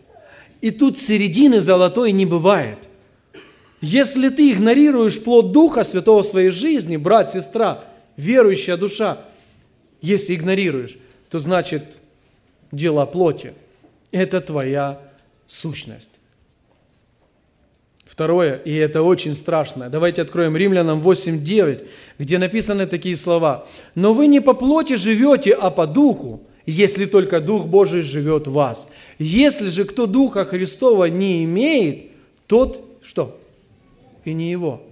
И 0.61 0.71
тут 0.71 0.97
середины 0.97 1.59
золотой 1.59 2.11
не 2.13 2.25
бывает. 2.25 2.79
Если 3.81 4.29
ты 4.29 4.51
игнорируешь 4.51 5.21
плод 5.21 5.51
духа 5.51 5.83
святого 5.83 6.23
в 6.23 6.25
своей 6.25 6.51
жизни, 6.51 6.95
брат, 6.95 7.33
сестра, 7.33 7.83
верующая 8.15 8.77
душа, 8.77 9.17
если 10.01 10.35
игнорируешь, 10.35 10.97
то 11.29 11.39
значит 11.39 11.83
дела 12.73 13.05
плоти– 13.05 13.53
это 14.12 14.41
твоя 14.41 14.99
сущность. 15.47 16.09
Второе, 18.05 18.57
и 18.57 18.75
это 18.75 19.01
очень 19.01 19.33
страшно. 19.33 19.89
Давайте 19.89 20.21
откроем 20.21 20.55
Римлянам 20.55 21.01
8.9, 21.01 21.88
где 22.19 22.38
написаны 22.38 22.86
такие 22.86 23.17
слова. 23.17 23.65
«Но 23.95 24.13
вы 24.13 24.27
не 24.27 24.39
по 24.39 24.53
плоти 24.53 24.97
живете, 24.97 25.53
а 25.53 25.71
по 25.71 25.88
духу, 25.88 26.43
если 26.67 27.05
только 27.05 27.39
Дух 27.39 27.65
Божий 27.65 28.01
живет 28.01 28.47
в 28.47 28.53
вас. 28.53 28.88
Если 29.17 29.67
же 29.67 29.86
кто 29.86 30.05
Духа 30.05 30.45
Христова 30.45 31.05
не 31.05 31.43
имеет, 31.43 32.12
тот 32.45 32.86
что? 33.01 33.39
И 34.25 34.33
не 34.33 34.51
его». 34.51 34.83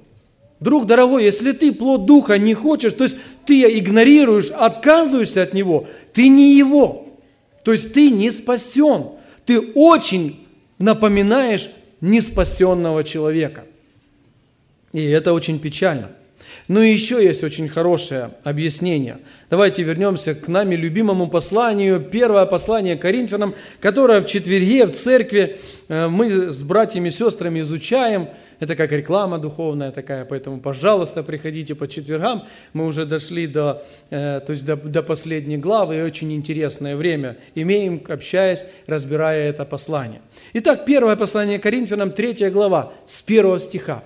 Друг 0.60 0.86
дорогой, 0.86 1.24
если 1.24 1.54
ты 1.54 1.72
плод 1.72 2.06
Духа 2.06 2.38
не 2.38 2.54
хочешь, 2.54 2.94
то 2.94 3.04
есть 3.04 3.17
ты 3.46 3.62
игнорируешь, 3.80 4.52
отказываешься 4.52 5.41
от 5.41 5.54
него, 5.54 5.88
ты 6.13 6.28
не 6.28 6.56
его. 6.56 7.11
То 7.63 7.71
есть 7.71 7.93
ты 7.93 8.10
не 8.10 8.32
спасен. 8.32 9.12
Ты 9.45 9.60
очень 9.76 10.47
напоминаешь 10.78 11.69
неспасенного 12.00 13.04
человека. 13.04 13.65
И 14.93 15.04
это 15.06 15.34
очень 15.34 15.60
печально. 15.60 16.12
Но 16.67 16.82
еще 16.82 17.24
есть 17.24 17.43
очень 17.43 17.67
хорошее 17.67 18.32
объяснение. 18.43 19.19
Давайте 19.50 19.84
вернемся 19.84 20.36
к 20.36 20.47
нами 20.47 20.76
любимому 20.76 21.28
посланию, 21.28 22.00
первое 22.00 22.45
послание 22.45 22.95
Коринфянам, 22.95 23.56
которое 23.80 24.21
в 24.21 24.28
четверге 24.28 24.86
в 24.86 24.93
церкви 24.93 25.58
э, 25.88 26.08
мы 26.08 26.52
с 26.52 26.62
братьями 26.63 27.10
и 27.10 27.12
сестрами 27.12 27.62
изучаем– 27.62 28.30
это 28.62 28.76
как 28.76 28.91
реклама 28.91 29.39
духовная 29.39 29.91
такая, 29.91 30.24
поэтому, 30.24 30.60
пожалуйста, 30.60 31.24
приходите 31.24 31.74
по 31.74 31.88
четвергам. 31.88 32.43
Мы 32.74 32.86
уже 32.86 33.08
дошли 33.08 33.47
до, 33.47 33.84
э, 34.12 34.39
то 34.45 34.52
есть 34.52 34.63
до, 34.63 34.76
до 34.76 35.02
последней 35.02 35.58
главы, 35.58 35.97
и 35.97 36.02
очень 36.04 36.32
интересное 36.32 36.95
время 36.95 37.38
имеем, 37.56 38.00
общаясь, 38.08 38.63
разбирая 38.86 39.50
это 39.50 39.65
послание. 39.65 40.21
Итак, 40.54 40.86
первое 40.86 41.15
послание 41.15 41.58
Коринфянам, 41.58 42.12
третья 42.12 42.52
глава, 42.52 42.93
с 43.08 43.24
первого 43.24 43.60
стиха. 43.60 44.04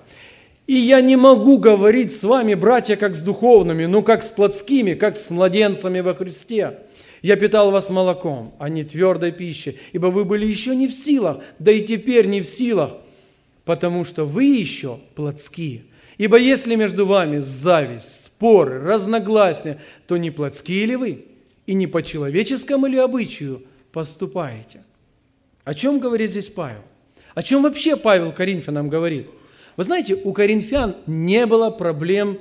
И 0.66 0.74
я 0.74 1.02
не 1.02 1.16
могу 1.16 1.58
говорить 1.58 2.18
с 2.18 2.24
вами, 2.24 2.54
братья, 2.54 2.96
как 2.96 3.14
с 3.14 3.20
духовными, 3.20 3.84
но 3.84 4.00
как 4.00 4.22
с 4.22 4.30
плотскими, 4.30 4.94
как 4.94 5.18
с 5.18 5.28
младенцами 5.28 6.00
во 6.00 6.14
Христе. 6.14 6.78
Я 7.20 7.36
питал 7.36 7.72
вас 7.72 7.90
молоком, 7.90 8.54
а 8.58 8.70
не 8.70 8.84
твердой 8.84 9.32
пищей, 9.32 9.78
ибо 9.92 10.06
вы 10.06 10.24
были 10.24 10.46
еще 10.46 10.74
не 10.74 10.88
в 10.88 10.94
силах, 10.94 11.40
да 11.58 11.72
и 11.72 11.82
теперь 11.82 12.26
не 12.26 12.40
в 12.40 12.46
силах, 12.46 12.92
потому 13.66 14.04
что 14.04 14.24
вы 14.24 14.44
еще 14.44 15.00
плотские. 15.14 15.82
Ибо 16.16 16.38
если 16.38 16.76
между 16.76 17.04
вами 17.04 17.40
зависть, 17.40 18.24
споры, 18.24 18.80
разногласия, 18.80 19.78
то 20.06 20.16
не 20.16 20.30
плотские 20.30 20.86
ли 20.86 20.96
вы, 20.96 21.26
и 21.66 21.74
не 21.74 21.86
по 21.86 22.02
человеческому 22.02 22.86
ли 22.86 22.96
обычаю 22.96 23.64
поступаете? 23.92 24.84
О 25.64 25.74
чем 25.74 25.98
говорит 25.98 26.30
здесь 26.30 26.48
Павел? 26.48 26.80
О 27.34 27.42
чем 27.42 27.62
вообще 27.62 27.96
Павел 27.96 28.32
Коринфянам 28.32 28.88
говорит? 28.88 29.26
Вы 29.76 29.84
знаете, 29.84 30.14
у 30.14 30.32
коринфян 30.32 30.96
не 31.06 31.44
было 31.44 31.68
проблем 31.68 32.38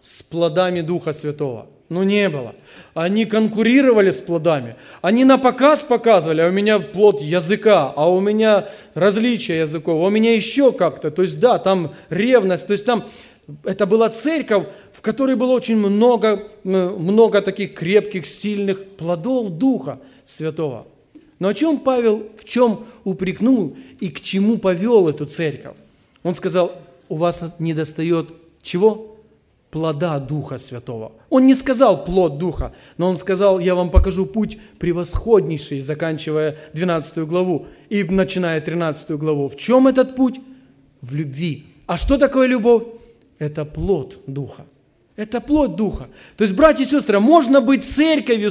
с 0.00 0.22
плодами 0.22 0.82
Духа 0.82 1.12
Святого– 1.12 1.68
ну, 1.88 2.02
не 2.02 2.28
было. 2.28 2.54
Они 2.94 3.26
конкурировали 3.26 4.10
с 4.10 4.20
плодами. 4.20 4.76
Они 5.02 5.24
на 5.24 5.38
показ 5.38 5.80
показывали, 5.80 6.40
а 6.40 6.48
у 6.48 6.50
меня 6.50 6.78
плод 6.78 7.20
языка, 7.20 7.92
а 7.94 8.10
у 8.10 8.20
меня 8.20 8.68
различия 8.94 9.60
языков, 9.60 10.02
а 10.02 10.06
у 10.06 10.10
меня 10.10 10.34
еще 10.34 10.72
как-то. 10.72 11.10
То 11.10 11.22
есть, 11.22 11.38
да, 11.38 11.58
там 11.58 11.94
ревность, 12.10 12.66
то 12.66 12.72
есть 12.72 12.84
там 12.84 13.04
это 13.64 13.86
была 13.86 14.08
церковь, 14.10 14.66
в 14.92 15.00
которой 15.00 15.36
было 15.36 15.52
очень 15.52 15.76
много, 15.76 16.48
много 16.64 17.42
таких 17.42 17.74
крепких, 17.74 18.26
сильных 18.26 18.84
плодов 18.96 19.50
Духа 19.50 20.00
Святого. 20.24 20.86
Но 21.38 21.48
о 21.48 21.54
чем 21.54 21.78
Павел, 21.78 22.26
в 22.36 22.44
чем 22.44 22.86
упрекнул 23.04 23.76
и 24.00 24.08
к 24.08 24.20
чему 24.20 24.58
повел 24.58 25.08
эту 25.08 25.26
церковь? 25.26 25.76
Он 26.22 26.34
сказал, 26.34 26.72
у 27.08 27.16
вас 27.16 27.44
не 27.58 27.74
достает 27.74 28.30
чего? 28.62 29.15
Плода 29.70 30.18
Духа 30.18 30.58
Святого. 30.58 31.12
Он 31.28 31.46
не 31.46 31.54
сказал 31.54 32.04
плод 32.04 32.38
Духа, 32.38 32.72
но 32.96 33.08
он 33.08 33.16
сказал, 33.16 33.58
я 33.58 33.74
вам 33.74 33.90
покажу 33.90 34.26
путь 34.26 34.58
превосходнейший, 34.78 35.80
заканчивая 35.80 36.56
12 36.72 37.18
главу 37.18 37.66
и 37.88 38.02
начиная 38.04 38.60
13 38.60 39.10
главу. 39.12 39.48
В 39.48 39.56
чем 39.56 39.88
этот 39.88 40.16
путь? 40.16 40.40
В 41.02 41.14
любви. 41.14 41.64
А 41.86 41.96
что 41.96 42.18
такое 42.18 42.46
любовь? 42.46 42.84
Это 43.38 43.64
плод 43.64 44.18
Духа. 44.26 44.66
Это 45.16 45.40
плод 45.40 45.76
Духа. 45.76 46.08
То 46.36 46.42
есть, 46.42 46.54
братья 46.54 46.84
и 46.84 46.86
сестры, 46.86 47.20
можно 47.20 47.60
быть 47.60 47.84
церковью, 47.84 48.50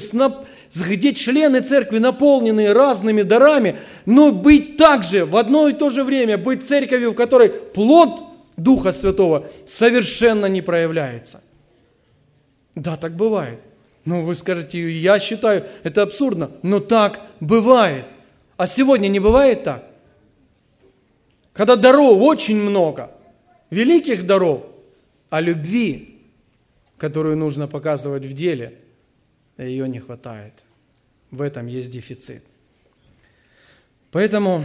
где 0.74 1.14
члены 1.14 1.62
церкви 1.62 2.00
наполнены 2.00 2.74
разными 2.74 3.22
дарами, 3.22 3.78
но 4.06 4.32
быть 4.32 4.78
также 4.78 5.26
в 5.26 5.36
одно 5.38 5.68
и 5.68 5.74
то 5.74 5.90
же 5.90 6.04
время, 6.04 6.38
быть 6.38 6.68
церковью, 6.68 7.12
в 7.12 7.16
которой 7.16 7.50
плод 7.50 8.35
Духа 8.58 8.92
Святого 8.92 9.50
совершенно 9.66 10.46
не 10.46 10.62
проявляется. 10.62 11.44
Да, 12.74 12.98
так 12.98 13.16
бывает. 13.16 13.60
Ну, 14.06 14.24
вы 14.24 14.36
скажете, 14.36 14.90
я 14.92 15.20
считаю, 15.20 15.66
это 15.84 16.04
абсурдно, 16.04 16.52
но 16.62 16.80
так 16.80 17.22
бывает. 17.40 18.06
А 18.56 18.68
сегодня 18.68 19.08
не 19.08 19.20
бывает 19.20 19.64
так? 19.64 19.84
Когда 21.54 21.76
даров 21.76 22.22
очень 22.22 22.58
много, 22.58 23.12
великих 23.70 24.26
даров, 24.26 24.66
а 25.30 25.42
любви, 25.42 26.22
которую 26.98 27.38
нужно 27.38 27.68
показывать 27.68 28.26
в 28.26 28.34
деле, 28.34 28.78
ее 29.58 29.88
не 29.88 30.00
хватает. 30.00 30.54
В 31.32 31.42
этом 31.42 31.68
есть 31.68 31.90
дефицит. 31.90 32.44
Поэтому 34.12 34.64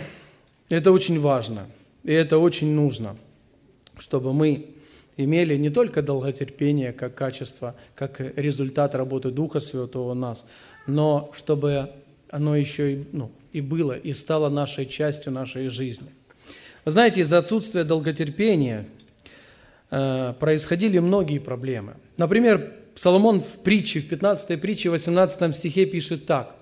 это 0.69 0.93
очень 0.93 1.19
важно, 1.19 1.67
и 2.05 2.13
это 2.13 2.39
очень 2.39 2.73
нужно– 2.73 3.17
чтобы 4.01 4.33
мы 4.33 4.75
имели 5.17 5.57
не 5.57 5.71
только 5.71 6.03
долготерпение 6.03 6.93
как 6.93 7.15
качество, 7.15 7.75
как 7.95 8.21
результат 8.37 8.95
работы 8.95 9.31
Духа 9.31 9.61
Святого 9.61 10.13
у 10.13 10.15
нас, 10.15 10.45
но 10.87 11.31
чтобы 11.35 11.91
оно 12.31 12.57
еще 12.57 12.95
и, 12.95 13.05
ну, 13.13 13.31
и 13.53 13.61
было, 13.61 13.97
и 13.97 14.15
стало 14.15 14.49
нашей 14.49 14.87
частью 14.87 15.33
нашей 15.33 15.69
жизни. 15.69 16.09
Вы 16.85 16.93
знаете, 16.93 17.21
из-за 17.21 17.39
отсутствия 17.39 17.85
долготерпения 17.85 18.87
э, 19.91 20.35
происходили 20.39 20.99
многие 20.99 21.39
проблемы. 21.39 21.95
Например, 22.17 22.73
Соломон 22.95 23.41
в 23.41 23.59
притче, 23.59 24.01
в 24.01 24.09
15 24.09 24.61
притче, 24.61 24.91
18 24.91 25.55
стихе 25.55 25.87
пишет 25.87 26.27
так. 26.27 26.57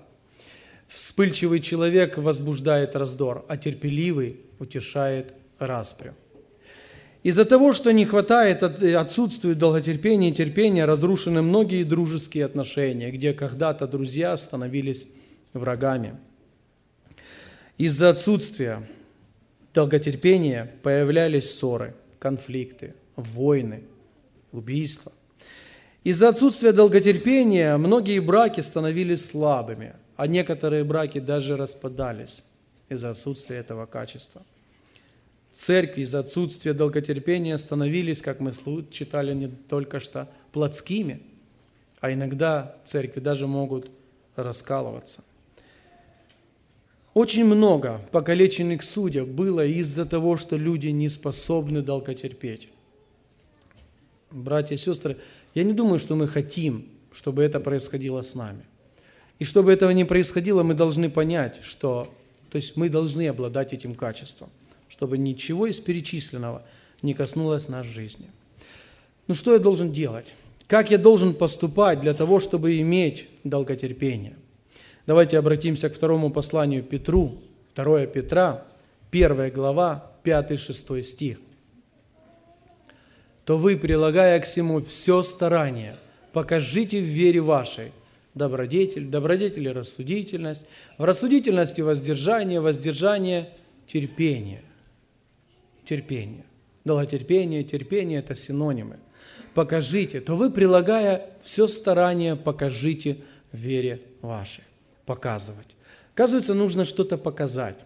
«Вспыльчивый 0.87 1.59
человек 1.59 2.17
возбуждает 2.17 2.95
раздор, 2.95 3.45
а 3.47 3.57
терпеливый 3.57 4.37
утешает 4.57 5.33
распрю». 5.59 6.13
Из-за 7.21 7.43
того, 7.43 7.73
что 7.73 7.91
не 7.91 8.05
хватает, 8.05 8.63
отсутствует 8.63 9.57
долготерпения 9.57 10.29
и 10.29 10.33
терпения, 10.33 10.85
разрушены 10.85 11.41
многие 11.41 11.83
дружеские 11.83 12.45
отношения, 12.45 13.11
где 13.11 13.33
когда-то 13.33 13.87
друзья 13.87 14.37
становились 14.37 15.05
врагами. 15.53 16.15
Из-за 17.77 18.09
отсутствия 18.09 18.87
долготерпения 19.73 20.71
появлялись 20.81 21.49
ссоры, 21.49 21.93
конфликты, 22.19 22.95
войны, 23.17 23.83
убийства. 24.53 25.11
Из-за 26.05 26.29
отсутствия 26.29 26.71
долготерпения 26.71 27.77
многие 27.77 28.19
браки 28.19 28.61
становились 28.61 29.25
слабыми, 29.25 29.93
а 30.15 30.27
некоторые 30.27 30.85
браки 30.85 31.19
даже 31.19 31.57
распадались 31.57 32.43
из-за 32.87 33.09
отсутствия 33.09 33.57
этого 33.57 33.85
качества. 33.85 34.41
Церкви 35.53 36.01
из-за 36.01 36.19
отсутствия 36.19 36.73
долготерпения 36.73 37.57
становились, 37.57 38.21
как 38.21 38.39
мы 38.39 38.53
читали 38.91 39.33
не 39.33 39.47
только 39.47 39.99
что, 39.99 40.29
плотскими, 40.51 41.21
а 41.99 42.13
иногда 42.13 42.77
церкви 42.85 43.19
даже 43.19 43.47
могут 43.47 43.89
раскалываться. 44.35 45.23
Очень 47.13 47.45
много 47.45 48.01
покалеченных 48.11 48.83
судеб 48.83 49.27
было 49.27 49.65
из-за 49.65 50.05
того, 50.05 50.37
что 50.37 50.55
люди 50.55 50.87
не 50.87 51.09
способны 51.09 51.81
долготерпеть. 51.81 52.69
Братья 54.31 54.75
и 54.75 54.77
сестры, 54.77 55.17
я 55.55 55.63
не 55.63 55.73
думаю, 55.73 55.99
что 55.99 56.15
мы 56.15 56.27
хотим, 56.27 56.87
чтобы 57.11 57.43
это 57.43 57.59
происходило 57.59 58.21
с 58.21 58.35
нами. 58.35 58.63
И 59.39 59.43
чтобы 59.43 59.73
этого 59.73 59.89
не 59.89 60.05
происходило, 60.05 60.63
мы 60.63 60.75
должны 60.75 61.09
понять, 61.09 61.63
что 61.63 62.07
то 62.51 62.55
есть 62.55 62.75
мы 62.75 62.89
должны 62.89 63.27
обладать 63.27 63.73
этим 63.73 63.95
качеством, 63.95 64.49
чтобы 64.99 65.17
ничего 65.17 65.65
из 65.65 65.79
перечисленного 65.79 66.61
не 67.01 67.13
коснулось 67.13 67.69
нашей 67.69 67.93
жизни. 67.93 68.25
Ну 69.27 69.33
что 69.33 69.53
я 69.53 69.59
должен 69.59 69.93
делать? 69.93 70.33
Как 70.67 70.91
я 70.91 70.97
должен 70.97 71.33
поступать 71.33 72.01
для 72.01 72.13
того, 72.13 72.41
чтобы 72.41 72.81
иметь 72.81 73.29
долготерпение? 73.45 74.35
Давайте 75.07 75.37
обратимся 75.37 75.89
к 75.89 75.95
второму 75.95 76.31
посланию 76.31 76.83
Петру, 76.83 77.37
2 77.75 78.07
Петра, 78.07 78.65
1 79.11 79.51
глава, 79.51 80.11
5-6 80.25 81.03
стих 81.03 81.37
то 83.45 83.57
вы, 83.57 83.77
прилагая 83.77 84.39
к 84.41 84.45
всему 84.45 84.81
все 84.81 85.23
старание, 85.23 85.95
покажите 86.33 86.99
в 86.99 87.05
вере 87.05 87.39
вашей 87.39 87.93
добродетель, 88.35 89.05
добродетель 89.07 89.65
и 89.65 89.71
рассудительность, 89.71 90.65
в 90.97 91.05
рассудительности 91.05 91.79
воздержание, 91.79 92.59
воздержание 92.59 93.49
терпение. 93.87 94.61
Терпение. 95.89 96.45
Долготерпение, 96.85 97.63
терпение– 97.63 98.19
это 98.23 98.35
синонимы. 98.35 98.97
Покажите, 99.55 100.21
то 100.21 100.35
вы, 100.35 100.51
прилагая 100.51 101.31
все 101.41 101.67
старание, 101.67 102.35
покажите 102.35 103.17
вере 103.51 103.99
вашей. 104.21 104.63
Показывать. 105.07 105.65
Оказывается, 106.13 106.53
нужно 106.53 106.85
что-то 106.85 107.17
показать. 107.17 107.77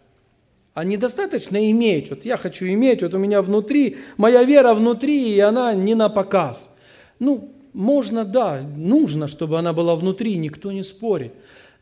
А 0.74 0.84
недостаточно 0.84 1.72
иметь. 1.72 2.10
Вот 2.10 2.26
я 2.26 2.36
хочу 2.36 2.66
иметь, 2.66 3.02
вот 3.02 3.14
у 3.14 3.20
меня 3.20 3.42
внутри, 3.42 4.00
моя 4.18 4.44
вера 4.44 4.74
внутри, 4.74 5.34
и 5.34 5.40
она 5.40 5.74
не 5.74 5.96
на 5.96 6.10
показ. 6.10 6.76
Ну, 7.20 7.54
можно, 7.72 8.26
да, 8.26 8.60
нужно, 8.76 9.30
чтобы 9.30 9.58
она 9.58 9.72
была 9.72 9.96
внутри, 9.96 10.36
никто 10.36 10.74
не 10.74 10.84
спорит. 10.84 11.32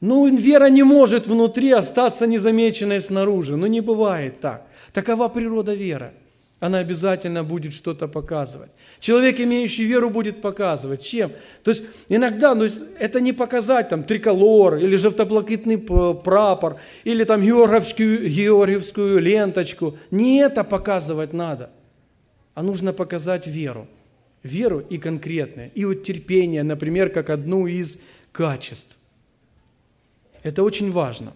Но 0.02 0.28
вера 0.28 0.70
не 0.70 0.84
может 0.84 1.28
внутри 1.28 1.72
остаться 1.72 2.28
незамеченной 2.28 3.00
снаружи. 3.02 3.56
Ну, 3.56 3.68
не 3.68 3.82
бывает 3.82 4.42
так. 4.42 4.68
Такова 4.94 5.30
природа 5.30 5.74
веры 5.74 6.12
она 6.62 6.78
обязательно 6.78 7.44
будет 7.44 7.74
что-то 7.74 8.08
показывать. 8.08 8.70
Человек, 9.00 9.40
имеющий 9.40 9.84
веру, 9.84 10.12
будет 10.12 10.42
показывать. 10.42 11.02
Чем? 11.02 11.32
То 11.64 11.72
есть 11.72 11.84
иногда 12.08 12.54
ну, 12.54 12.70
это 13.00 13.20
не 13.20 13.34
показать 13.34 13.90
там 13.90 14.04
триколор 14.04 14.78
или 14.78 14.96
жовто-блакитный 14.96 15.80
прапор 15.80 16.78
или 17.04 17.24
там 17.24 17.42
георгиевскую, 17.42 18.30
георгиевскую 18.30 19.20
ленточку. 19.20 19.98
Не 20.12 20.42
это 20.42 20.64
показывать 20.64 21.34
надо, 21.34 21.72
а 22.54 22.62
нужно 22.62 22.94
показать 22.94 23.48
веру. 23.48 23.88
Веру 24.44 24.84
и 24.88 25.00
конкретное. 25.00 25.72
И 25.74 25.84
вот 25.84 26.04
терпение, 26.04 26.62
например, 26.62 27.10
как 27.10 27.32
одну 27.32 27.66
из 27.66 27.98
качеств. 28.32 28.98
Это 30.44 30.64
очень 30.64 30.92
важно. 30.92 31.34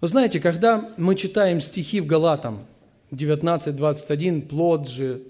Вы 0.00 0.08
знаете, 0.08 0.40
когда 0.40 0.92
мы 0.96 1.14
читаем 1.14 1.60
стихи 1.60 2.00
в 2.00 2.06
Галатам, 2.06 2.66
19.21, 3.10 4.42
плод 4.42 4.88
же, 4.88 5.22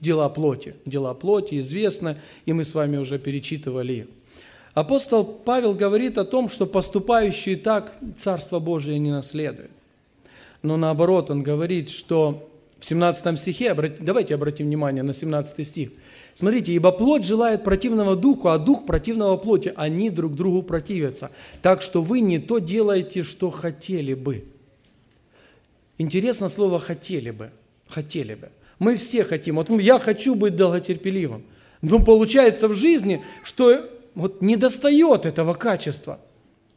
дела 0.00 0.28
плоти. 0.28 0.74
Дела 0.84 1.14
плоти 1.14 1.60
известны, 1.60 2.16
и 2.46 2.52
мы 2.52 2.64
с 2.64 2.74
вами 2.74 2.96
уже 2.96 3.18
перечитывали 3.18 3.92
их. 3.92 4.06
Апостол 4.74 5.24
Павел 5.24 5.74
говорит 5.74 6.16
о 6.18 6.24
том, 6.24 6.48
что 6.48 6.66
поступающие 6.66 7.56
так 7.56 7.94
Царство 8.18 8.58
Божие 8.58 8.98
не 8.98 9.10
наследует. 9.10 9.70
Но 10.62 10.76
наоборот, 10.76 11.30
он 11.30 11.42
говорит, 11.42 11.90
что 11.90 12.48
в 12.82 12.84
17 12.84 13.38
стихе, 13.38 13.74
давайте 14.00 14.34
обратим 14.34 14.66
внимание 14.66 15.04
на 15.04 15.14
17 15.14 15.64
стих. 15.64 15.90
Смотрите, 16.34 16.72
ибо 16.72 16.90
плоть 16.90 17.24
желает 17.24 17.62
противного 17.62 18.16
духу, 18.16 18.48
а 18.48 18.58
дух 18.58 18.86
противного 18.86 19.36
плоти. 19.36 19.72
Они 19.76 20.10
друг 20.10 20.34
другу 20.34 20.64
противятся. 20.64 21.30
Так 21.62 21.80
что 21.80 22.02
вы 22.02 22.18
не 22.18 22.40
то 22.40 22.58
делаете, 22.58 23.22
что 23.22 23.50
хотели 23.50 24.14
бы. 24.14 24.44
Интересно 25.96 26.48
слово 26.48 26.80
«хотели 26.80 27.30
бы». 27.30 27.50
Хотели 27.86 28.34
бы. 28.34 28.48
Мы 28.80 28.96
все 28.96 29.22
хотим. 29.22 29.56
Вот 29.56 29.70
я 29.70 30.00
хочу 30.00 30.34
быть 30.34 30.56
долготерпеливым. 30.56 31.44
Но 31.82 32.00
получается 32.00 32.66
в 32.66 32.74
жизни, 32.74 33.22
что 33.44 33.88
вот 34.16 34.42
не 34.42 34.56
достает 34.56 35.24
этого 35.24 35.54
качества. 35.54 36.18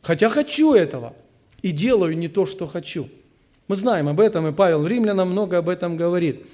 Хотя 0.03 0.29
хочу 0.29 0.75
этого. 0.75 1.15
И 1.63 1.71
делаю 1.71 2.15
не 2.15 2.27
то, 2.27 2.45
что 2.45 2.67
хочу. 2.67 3.09
Мы 3.67 3.75
знаем 3.75 4.07
об 4.07 4.19
этом, 4.19 4.47
и 4.47 4.51
Павел 4.51 4.81
в 4.81 4.87
Римлянам 4.87 5.31
много 5.31 5.57
об 5.57 5.69
этом 5.69 5.97
говорит. 5.97 6.45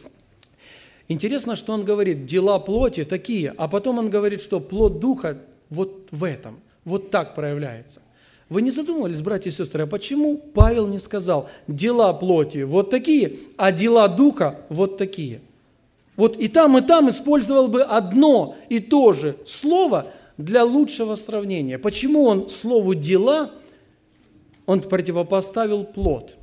Интересно, 1.10 1.58
что 1.58 1.74
он 1.74 1.84
говорит, 1.84 2.26
дела 2.26 2.58
плоти 2.58 3.04
такие, 3.04 3.54
а 3.58 3.68
потом 3.68 3.98
он 3.98 4.10
говорит, 4.10 4.42
что 4.42 4.62
плод 4.62 5.00
духа 5.00 5.38
вот 5.70 6.08
в 6.12 6.24
этом, 6.24 6.62
вот 6.86 7.12
так 7.12 7.36
проявляется. 7.36 8.02
Вы 8.48 8.62
не 8.62 8.72
задумывались, 8.72 9.22
братья 9.22 9.50
и 9.50 9.54
сестры, 9.54 9.84
а 9.84 9.88
почему 9.88 10.38
Павел 10.38 10.88
не 10.88 11.00
сказал, 11.00 11.50
дела 11.68 12.14
плоти 12.14 12.64
вот 12.64 12.90
такие, 12.90 13.40
а 13.58 13.74
дела 13.74 14.08
духа 14.08 14.62
вот 14.70 14.98
такие? 14.98 15.42
Вот 16.16 16.38
и 16.38 16.48
там, 16.48 16.78
и 16.78 16.82
там 16.82 17.10
использовал 17.10 17.68
бы 17.68 17.82
одно 17.82 18.56
и 18.70 18.80
то 18.80 19.12
же 19.12 19.36
слово 19.46 20.08
для 20.38 20.64
лучшего 20.64 21.16
сравнения. 21.16 21.78
Почему 21.78 22.24
он 22.24 22.50
слову 22.50 22.94
«дела» 22.94 23.52
он 24.66 24.82
противопоставил 24.82 25.84
плод? 25.84 26.36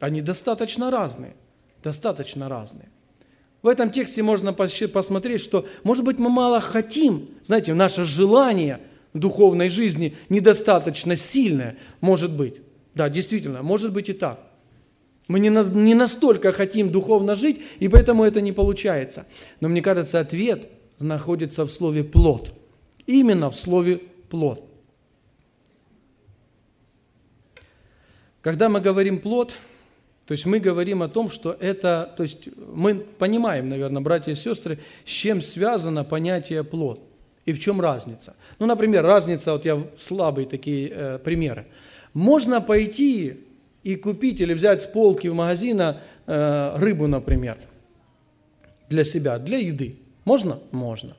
Они 0.00 0.20
достаточно 0.20 0.90
разные, 0.90 1.34
достаточно 1.82 2.48
разные. 2.48 2.88
В 3.62 3.68
этом 3.68 3.90
тексте 3.90 4.22
можно 4.22 4.52
посмотреть, 4.52 5.40
что, 5.40 5.66
может 5.82 6.04
быть, 6.04 6.18
мы 6.18 6.28
мало 6.28 6.60
хотим, 6.60 7.28
знаете, 7.44 7.74
наше 7.74 8.04
желание– 8.04 8.80
духовной 9.14 9.70
жизни 9.70 10.16
недостаточно 10.28 11.16
сильная, 11.16 11.78
может 12.00 12.36
быть. 12.36 12.60
Да, 12.94 13.08
действительно, 13.08 13.62
может 13.62 13.92
быть 13.92 14.08
и 14.08 14.12
так. 14.12 14.40
Мы 15.26 15.40
не, 15.40 15.48
не 15.48 15.94
настолько 15.94 16.52
хотим 16.52 16.90
духовно 16.90 17.34
жить, 17.34 17.62
и 17.78 17.88
поэтому 17.88 18.24
это 18.24 18.40
не 18.42 18.52
получается. 18.52 19.26
Но 19.60 19.68
мне 19.68 19.80
кажется, 19.80 20.20
ответ 20.20 20.68
находится 20.98 21.64
в 21.64 21.70
слове 21.70 22.04
«плод». 22.04 22.52
Именно 23.06 23.50
в 23.50 23.56
слове 23.56 24.02
«плод». 24.28 24.68
Когда 28.42 28.68
мы 28.68 28.80
говорим 28.80 29.18
«плод», 29.18 29.54
то 30.26 30.32
есть 30.32 30.46
мы 30.46 30.58
говорим 30.58 31.02
о 31.02 31.08
том, 31.08 31.28
что 31.28 31.54
это, 31.60 32.12
то 32.16 32.22
есть 32.22 32.48
мы 32.72 32.94
понимаем, 32.94 33.68
наверное, 33.68 34.00
братья 34.00 34.32
и 34.32 34.34
сестры, 34.34 34.78
с 35.04 35.10
чем 35.10 35.42
связано 35.42 36.02
понятие 36.02 36.64
«плод» 36.64 37.00
и 37.44 37.52
в 37.52 37.60
чем 37.60 37.80
разница. 37.80 38.34
Ну, 38.58 38.66
например, 38.66 39.04
разница, 39.04 39.52
вот 39.52 39.66
я 39.66 39.82
слабые 39.98 40.46
такие 40.46 40.88
э, 40.88 41.18
примеры. 41.18 41.66
Можно 42.14 42.62
пойти 42.62 43.40
и 43.82 43.96
купить 43.96 44.40
или 44.40 44.54
взять 44.54 44.82
с 44.82 44.86
полки 44.86 45.28
в 45.28 45.34
магазина 45.34 46.00
э, 46.26 46.76
рыбу, 46.76 47.06
например, 47.06 47.58
для 48.88 49.04
себя, 49.04 49.38
для 49.38 49.58
еды. 49.58 49.96
Можно? 50.24 50.58
Можно. 50.70 51.16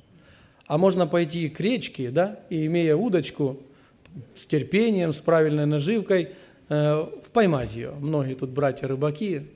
А 0.65 0.79
можно 0.79 1.05
пойти 1.05 1.47
к 1.49 1.59
речке, 1.59 2.09
да, 2.09 2.39
и 2.49 2.65
имея 2.65 2.95
удочку, 2.95 3.59
с 4.35 4.45
терпением, 4.45 5.13
с 5.13 5.17
правильной 5.17 5.65
наживкой 5.65 6.29
поймать 6.67 7.73
ее. 7.73 7.91
Многие 7.99 8.35
тут 8.35 8.49
братья-рыбаки, 8.49 9.47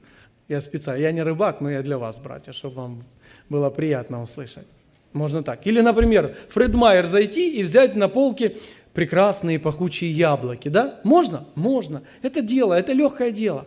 я 0.48 0.62
специально, 0.62 1.02
я 1.02 1.12
не 1.12 1.22
рыбак, 1.22 1.62
но 1.62 1.70
я 1.70 1.82
для 1.82 1.98
вас, 1.98 2.20
братья, 2.20 2.52
чтобы 2.52 2.76
вам 2.76 3.04
было 3.50 3.70
приятно 3.70 4.22
услышать. 4.22 4.66
Можно 5.14 5.44
так. 5.44 5.66
Или, 5.66 5.82
например, 5.82 6.36
Фред 6.50 6.74
Майер 6.74 7.08
зайти 7.08 7.52
и 7.52 7.64
взять 7.64 7.96
на 7.96 8.10
полке 8.10 8.58
прекрасные 8.94 9.60
пахучие 9.60 10.12
яблоки, 10.12 10.68
да? 10.68 11.00
Можно? 11.04 11.46
Можно. 11.56 12.04
Это 12.22 12.42
дело, 12.42 12.74
это 12.74 12.94
легкое 12.94 13.32
дело. 13.32 13.66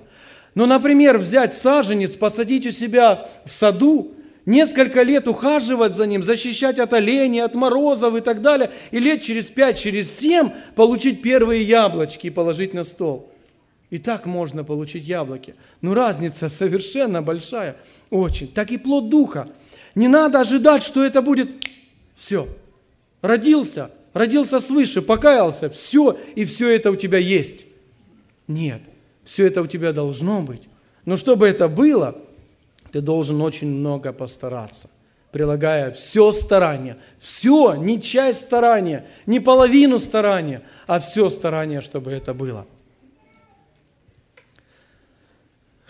Но, 0.55 0.67
например, 0.67 1.19
взять 1.19 1.57
саженец, 1.57 2.17
посадить 2.17 2.67
у 2.67 2.71
себя 2.71 3.29
в 3.45 3.51
саду, 3.51 4.13
несколько 4.45 5.03
лет 5.03 5.27
ухаживать 5.27 5.97
за 5.97 6.07
ним, 6.07 6.23
защищать 6.23 6.79
от 6.79 6.93
оленей, 6.93 7.43
от 7.43 7.55
морозов 7.55 8.15
и 8.17 8.21
так 8.21 8.43
далее, 8.43 8.71
и 8.91 8.99
лет 8.99 9.23
через 9.23 9.47
пять, 9.47 9.79
через 9.79 10.17
семь 10.17 10.51
получить 10.75 11.23
первые 11.23 11.63
яблочки 11.63 12.27
и 12.27 12.31
положить 12.31 12.75
на 12.75 12.85
стол. 12.85 13.32
И 13.93 13.99
так 13.99 14.25
можно 14.25 14.65
получить 14.65 15.05
яблоки. 15.05 15.55
Но 15.83 15.93
разница 15.93 16.49
совершенно 16.49 17.21
большая, 17.21 17.77
очень. 18.09 18.49
Так 18.49 18.71
и 18.71 18.79
плод 18.79 19.11
духа. 19.11 19.49
Не 19.95 20.09
надо 20.09 20.41
ожидать, 20.41 20.83
что 20.83 21.05
это 21.05 21.21
будет 21.21 21.51
все. 22.17 22.49
Родился, 23.21 23.91
родился 24.15 24.61
свыше, 24.61 25.03
покаялся, 25.03 25.69
все, 25.69 26.19
и 26.35 26.47
все 26.47 26.75
это 26.75 26.91
у 26.91 26.97
тебя 26.97 27.19
есть. 27.19 27.67
Нет, 28.49 28.81
все 29.25 29.49
это 29.49 29.61
у 29.61 29.67
тебя 29.67 29.93
должно 29.93 30.41
быть. 30.41 30.63
Но 31.05 31.19
чтобы 31.19 31.47
это 31.47 31.69
было, 31.69 32.17
ты 32.93 33.03
должен 33.03 33.43
очень 33.43 33.69
много 33.69 34.15
постараться, 34.15 34.89
прилагая 35.33 35.93
все 35.93 36.33
старание. 36.33 36.97
Все, 37.19 37.75
не 37.75 38.01
часть 38.01 38.41
старания, 38.41 39.07
не 39.27 39.39
половину 39.39 39.99
старания, 39.99 40.63
а 40.87 40.99
все 40.99 41.29
старание, 41.29 41.83
чтобы 41.83 42.11
это 42.13 42.33
было. 42.33 42.67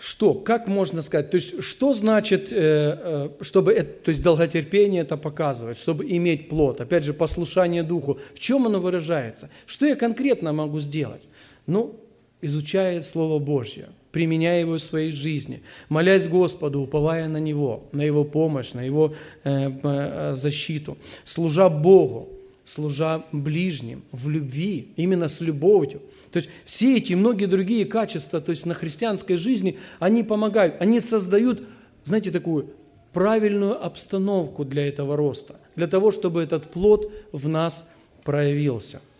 Что, 0.05 0.33
как 0.33 0.67
можно 0.67 1.01
сказать, 1.01 1.31
то 1.31 1.35
есть 1.35 1.63
что 1.63 1.93
значит, 1.93 2.51
э, 2.51 2.55
э, 2.59 3.29
чтобы 3.39 3.71
это, 3.71 4.03
то 4.03 4.09
есть 4.09 4.21
долготерпение 4.21 5.03
это 5.03 5.15
показывать, 5.15 5.79
чтобы 5.79 6.05
иметь 6.05 6.49
плод, 6.49 6.81
опять 6.81 7.05
же, 7.05 7.13
послушание 7.13 7.83
Духу, 7.83 8.19
в 8.35 8.39
чем 8.39 8.67
оно 8.67 8.81
выражается? 8.81 9.49
Что 9.65 9.85
я 9.85 9.95
конкретно 9.95 10.51
могу 10.51 10.81
сделать? 10.81 11.21
Ну, 11.67 11.95
изучая 12.41 13.01
Слово 13.03 13.39
Божье, 13.39 13.87
применяя 14.11 14.59
его 14.59 14.73
в 14.73 14.79
своей 14.79 15.13
жизни, 15.13 15.63
молясь 15.87 16.27
Господу, 16.27 16.81
уповая 16.81 17.29
на 17.29 17.37
Него, 17.37 17.85
на 17.93 18.01
Его 18.01 18.25
помощь, 18.25 18.73
на 18.73 18.81
Его 18.81 19.13
э, 19.45 20.33
защиту, 20.35 20.97
служа 21.23 21.69
Богу, 21.69 22.27
служа 22.65 23.25
ближним, 23.31 24.03
в 24.11 24.29
любви, 24.29 24.89
именно 24.95 25.27
с 25.27 25.41
любовью. 25.41 26.01
То 26.31 26.37
есть 26.39 26.49
все 26.65 26.97
эти 26.97 27.11
и 27.11 27.15
многие 27.15 27.45
другие 27.45 27.85
качества, 27.85 28.41
то 28.41 28.51
есть 28.51 28.65
на 28.65 28.73
христианской 28.73 29.37
жизни, 29.37 29.77
они 29.99 30.23
помогают, 30.23 30.75
они 30.79 30.99
создают, 30.99 31.63
знаете, 32.03 32.31
такую 32.31 32.71
правильную 33.11 33.83
обстановку 33.83 34.65
для 34.65 34.87
этого 34.87 35.15
роста, 35.15 35.55
для 35.75 35.87
того, 35.87 36.11
чтобы 36.11 36.41
этот 36.41 36.71
плод 36.71 37.11
в 37.31 37.47
нас 37.47 37.87
проявился– 38.23 39.01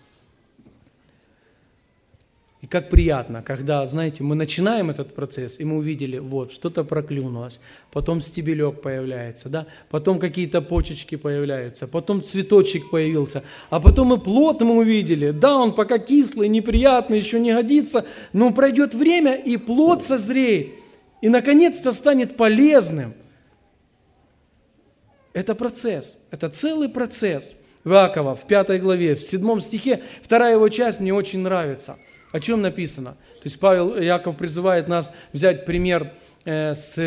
и 2.64 2.66
как 2.66 2.90
приятно, 2.90 3.44
когда, 3.44 3.86
знаете, 3.86 4.24
мы 4.24 4.36
начинаем 4.36 4.90
этот 4.90 5.14
процесс, 5.14 5.60
и 5.60 5.66
мы 5.66 5.80
увидели, 5.80 6.18
вот, 6.18 6.54
что-то 6.54 6.86
проклюнулось, 6.86 7.60
потом 7.92 8.22
стебелек 8.22 8.82
появляется, 8.82 9.50
да, 9.50 9.68
потом 9.90 10.18
какие-то 10.18 10.62
почечки 10.62 11.18
появляются, 11.18 11.90
потом 11.90 12.24
цветочек 12.24 12.90
появился, 12.90 13.44
а 13.70 13.82
потом 13.82 14.14
и 14.14 14.18
плод 14.18 14.62
мы 14.62 14.78
увидели. 14.78 15.32
Да, 15.32 15.58
он 15.58 15.76
пока 15.76 16.00
кислый, 16.00 16.48
неприятный, 16.48 17.18
еще 17.18 17.38
не 17.42 17.54
годится, 17.54 18.06
но 18.32 18.54
пройдет 18.54 18.96
время, 18.96 19.34
и 19.34 19.58
плод 19.58 20.06
созреет, 20.06 20.70
и 21.20 21.28
наконец-то 21.28 21.92
станет 21.92 22.38
полезным. 22.38 23.14
Это 25.34 25.54
процесс, 25.54 26.18
это 26.32 26.48
целый 26.48 26.88
процесс. 26.88 27.56
В 27.84 27.92
Иакова, 27.92 28.36
в 28.36 28.48
пятой 28.48 28.80
главе, 28.80 29.18
в 29.18 29.22
седьмом 29.22 29.60
стихе, 29.60 30.02
вторая 30.22 30.54
его 30.54 30.70
часть 30.70 31.02
мне 31.02 31.14
очень 31.14 31.40
нравится– 31.40 31.98
о 32.34 32.40
чем 32.40 32.62
написано? 32.64 33.12
То 33.12 33.44
есть 33.46 33.60
Павел 33.60 33.96
Яков 33.96 34.38
призывает 34.38 34.88
нас 34.88 35.12
взять 35.34 35.66
пример 35.66 36.14
э, 36.46 36.74
с 36.74 36.98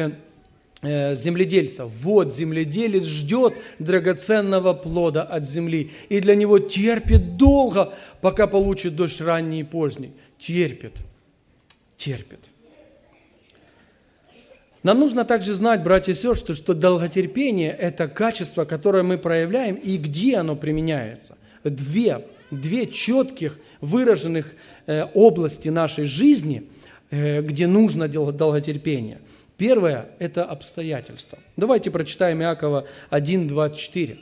э, 0.82 1.16
земледельца. 1.16 1.84
Вот 1.84 2.32
земледелец 2.32 3.04
ждет 3.04 3.54
драгоценного 3.80 4.72
плода 4.72 5.24
от 5.24 5.48
земли, 5.48 5.90
и 6.08 6.20
для 6.20 6.36
него 6.36 6.60
терпит 6.60 7.36
долго, 7.36 7.92
пока 8.20 8.46
получит 8.46 8.94
дождь 8.94 9.20
ранний 9.20 9.62
и 9.62 9.64
поздний. 9.64 10.12
Терпит, 10.38 10.92
терпит. 11.96 12.40
Нам 14.84 15.00
нужно 15.00 15.24
также 15.24 15.54
знать, 15.54 15.82
братья 15.82 16.12
и 16.12 16.14
сестры, 16.14 16.54
что 16.54 16.72
долготерпение– 16.72 17.72
это 17.80 18.06
качество, 18.06 18.64
которое 18.64 19.02
мы 19.02 19.18
проявляем, 19.18 19.74
и 19.74 19.96
где 19.96 20.36
оно 20.36 20.54
применяется. 20.54 21.36
Две, 21.64 22.24
две 22.50 22.86
четких 22.86 23.58
выраженных 23.80 24.54
Э, 24.88 25.06
области 25.14 25.68
нашей 25.68 26.04
жизни, 26.04 26.62
э, 27.10 27.42
где 27.42 27.66
нужно 27.66 28.06
долготерпение. 28.06 29.18
Первое– 29.56 30.10
это 30.20 30.44
обстоятельства. 30.44 31.38
Давайте 31.56 31.90
прочитаем 31.90 32.40
Иакова 32.40 32.86
1.24. 33.10 34.18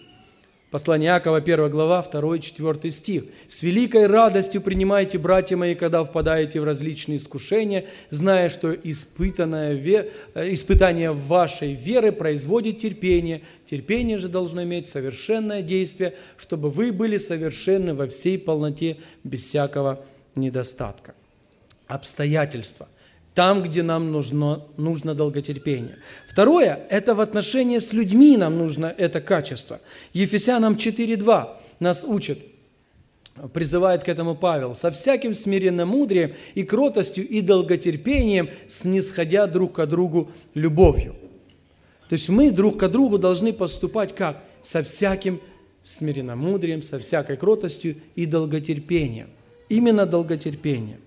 Послание 0.74 1.10
Иакова, 1.10 1.36
1 1.36 1.70
глава, 1.70 2.04
2-4 2.12 2.90
стих. 2.90 3.22
«С 3.46 3.62
великой 3.62 4.08
радостью 4.08 4.60
принимайте, 4.60 5.18
братья 5.18 5.56
мои, 5.56 5.76
когда 5.76 6.02
впадаете 6.02 6.60
в 6.60 6.64
различные 6.64 7.18
искушения, 7.18 7.84
зная, 8.10 8.48
что 8.48 8.74
испытанное, 8.74 9.76
э, 9.76 10.52
испытание 10.52 11.12
вашей 11.12 11.74
веры 11.74 12.10
производит 12.10 12.80
терпение. 12.80 13.42
Терпение 13.66 14.18
же 14.18 14.28
должно 14.28 14.64
иметь 14.64 14.88
совершенное 14.88 15.62
действие, 15.62 16.14
чтобы 16.36 16.70
вы 16.70 16.90
были 16.90 17.18
совершенны 17.18 17.94
во 17.94 18.08
всей 18.08 18.36
полноте, 18.36 18.96
без 19.22 19.44
всякого 19.44 20.04
недостатка. 20.34 21.14
Обстоятельства. 21.86 22.88
Там, 23.34 23.64
где 23.64 23.82
нам 23.82 24.12
нужно, 24.12 24.62
нужно 24.76 25.14
долготерпение. 25.14 25.96
Второе– 26.30 26.86
это 26.88 27.14
в 27.16 27.20
отношении 27.20 27.78
с 27.78 27.92
людьми 27.92 28.36
нам 28.36 28.56
нужно 28.58 28.94
это 28.96 29.20
качество. 29.20 29.80
Ефесянам 30.12 30.74
4.2 30.74 31.48
нас 31.80 32.04
учит, 32.04 32.38
призывает 33.52 34.04
к 34.04 34.08
этому 34.08 34.36
Павел, 34.36 34.76
«Со 34.76 34.92
всяким 34.92 35.34
смиренным 35.34 35.88
мудрием 35.88 36.34
и 36.54 36.62
кротостью 36.62 37.26
и 37.26 37.40
долготерпением, 37.40 38.50
снисходя 38.68 39.48
друг 39.48 39.72
к 39.72 39.86
другу 39.86 40.30
любовью». 40.54 41.16
То 42.08 42.12
есть 42.12 42.28
мы 42.28 42.52
друг 42.52 42.78
к 42.78 42.88
другу 42.88 43.18
должны 43.18 43.52
поступать 43.52 44.14
как? 44.14 44.44
Со 44.62 44.82
всяким 44.84 45.40
смиренномудрием, 45.82 46.82
со 46.82 47.00
всякой 47.00 47.36
кротостью 47.36 47.96
и 48.14 48.26
долготерпением– 48.26 49.30
именно 49.68 50.06
долготерпение. 50.06 50.98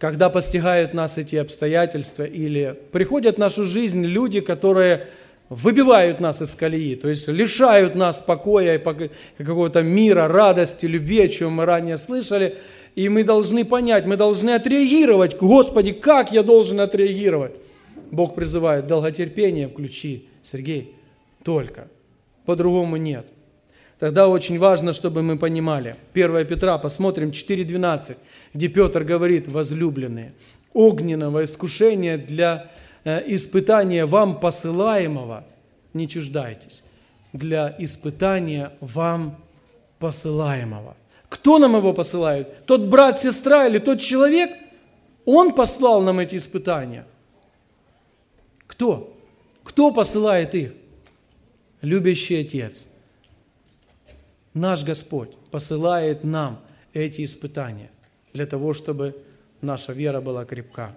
Когда 0.00 0.30
постигают 0.30 0.94
нас 0.94 1.18
эти 1.18 1.36
обстоятельства 1.36 2.22
или 2.22 2.74
приходят 2.90 3.36
в 3.36 3.38
нашу 3.38 3.64
жизнь 3.64 4.02
люди, 4.02 4.40
которые 4.40 5.08
выбивают 5.50 6.20
нас 6.20 6.40
из 6.40 6.54
колеи, 6.54 6.96
то 6.96 7.06
есть 7.06 7.28
лишают 7.28 7.94
нас 7.94 8.18
покоя 8.18 8.76
и 8.76 9.10
какого-то 9.44 9.82
мира, 9.82 10.26
радости, 10.26 10.86
любви, 10.86 11.20
о 11.20 11.28
чем 11.28 11.52
мы 11.52 11.66
ранее 11.66 11.98
слышали, 11.98 12.56
и 12.94 13.10
мы 13.10 13.24
должны 13.24 13.66
понять, 13.66 14.06
мы 14.06 14.16
должны 14.16 14.50
отреагировать. 14.50 15.36
Господи, 15.36 15.92
как 15.92 16.32
я 16.32 16.42
должен 16.42 16.80
отреагировать? 16.80 17.52
Бог 18.10 18.34
призывает, 18.34 18.86
долготерпение 18.86 19.68
включи, 19.68 20.30
Сергей, 20.42 20.94
только. 21.44 21.88
По-другому 22.46 22.96
нет– 22.96 23.26
Тогда 24.00 24.28
очень 24.28 24.58
важно, 24.58 24.94
чтобы 24.94 25.22
мы 25.22 25.36
понимали. 25.36 25.94
1 26.14 26.46
Петра, 26.46 26.78
посмотрим, 26.78 27.30
4.12, 27.30 28.16
где 28.54 28.68
Петр 28.68 29.04
говорит, 29.04 29.46
возлюбленные, 29.46 30.32
огненного 30.72 31.44
искушения 31.44 32.16
для 32.16 32.70
э, 33.04 33.22
испытания 33.26 34.06
вам 34.06 34.40
посылаемого, 34.40 35.44
не 35.92 36.08
чуждайтесь, 36.08 36.82
для 37.34 37.76
испытания 37.78 38.72
вам 38.80 39.36
посылаемого. 39.98 40.96
Кто 41.28 41.58
нам 41.58 41.76
его 41.76 41.92
посылает? 41.92 42.64
Тот 42.64 42.86
брат, 42.86 43.20
сестра 43.20 43.66
или 43.66 43.78
тот 43.78 44.00
человек? 44.00 44.50
Он 45.26 45.52
послал 45.52 46.00
нам 46.00 46.20
эти 46.20 46.36
испытания. 46.36 47.04
Кто? 48.66 49.14
Кто 49.62 49.90
посылает 49.90 50.54
их? 50.54 50.72
Любящий 51.82 52.40
Отец– 52.40 52.86
наш 54.54 54.84
Господь 54.84 55.30
посылает 55.50 56.24
нам 56.24 56.60
эти 56.92 57.24
испытания 57.24 57.90
для 58.32 58.46
того, 58.46 58.74
чтобы 58.74 59.16
наша 59.60 59.92
вера 59.92 60.20
была 60.20 60.44
крепка. 60.44 60.94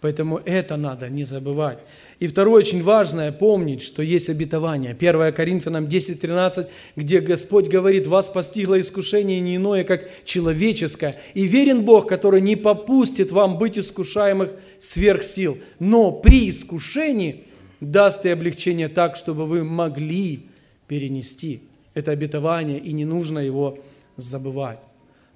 Поэтому 0.00 0.38
это 0.44 0.76
надо 0.76 1.08
не 1.08 1.24
забывать. 1.24 1.78
И 2.18 2.26
второе, 2.26 2.56
очень 2.56 2.82
важное, 2.82 3.32
помнить, 3.32 3.80
что 3.82 4.02
есть 4.02 4.28
обетование. 4.28 4.92
1 4.92 5.32
Коринфянам 5.32 5.86
10.13, 5.86 6.68
где 6.94 7.20
Господь 7.20 7.68
говорит, 7.68 8.06
вас 8.06 8.28
постигло 8.28 8.78
искушение 8.78 9.40
не 9.40 9.56
иное, 9.56 9.82
как 9.82 10.06
человеческое. 10.26 11.16
И 11.32 11.46
верен 11.46 11.86
Бог, 11.86 12.06
который 12.06 12.42
не 12.42 12.54
попустит 12.54 13.32
вам 13.32 13.56
быть 13.56 13.78
искушаемых 13.78 14.52
сверх 14.78 15.22
сил, 15.22 15.56
но 15.78 16.12
при 16.12 16.50
искушении 16.50 17.44
даст 17.80 18.26
и 18.26 18.28
облегчение 18.28 18.88
так, 18.88 19.16
чтобы 19.16 19.46
вы 19.46 19.64
могли 19.64 20.48
перенести 20.86 21.62
это 21.94 22.10
обетование, 22.10 22.78
и 22.78 22.92
не 22.92 23.04
нужно 23.04 23.38
его 23.38 23.78
забывать. 24.16 24.80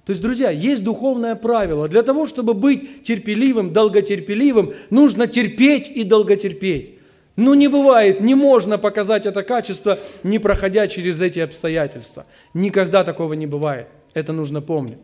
То 0.05 0.11
есть, 0.11 0.23
друзья, 0.23 0.51
есть 0.51 0.83
духовное 0.83 1.35
правило. 1.35 1.87
Для 1.89 2.03
того, 2.03 2.27
чтобы 2.27 2.55
быть 2.55 3.03
терпеливым, 3.03 3.73
долготерпеливым, 3.73 4.73
нужно 4.91 5.27
терпеть 5.27 5.89
и 5.89 6.03
долготерпеть. 6.03 6.99
Но 7.37 7.55
не 7.55 7.69
бывает, 7.69 8.21
не 8.21 8.35
можно 8.35 8.79
показать 8.79 9.27
это 9.27 9.43
качество, 9.43 9.99
не 10.23 10.39
проходя 10.39 10.89
через 10.89 11.21
эти 11.21 11.39
обстоятельства. 11.39 12.27
Никогда 12.55 13.05
такого 13.05 13.35
не 13.35 13.47
бывает. 13.47 13.87
Это 14.15 14.33
нужно 14.33 14.61
помнить. 14.61 14.99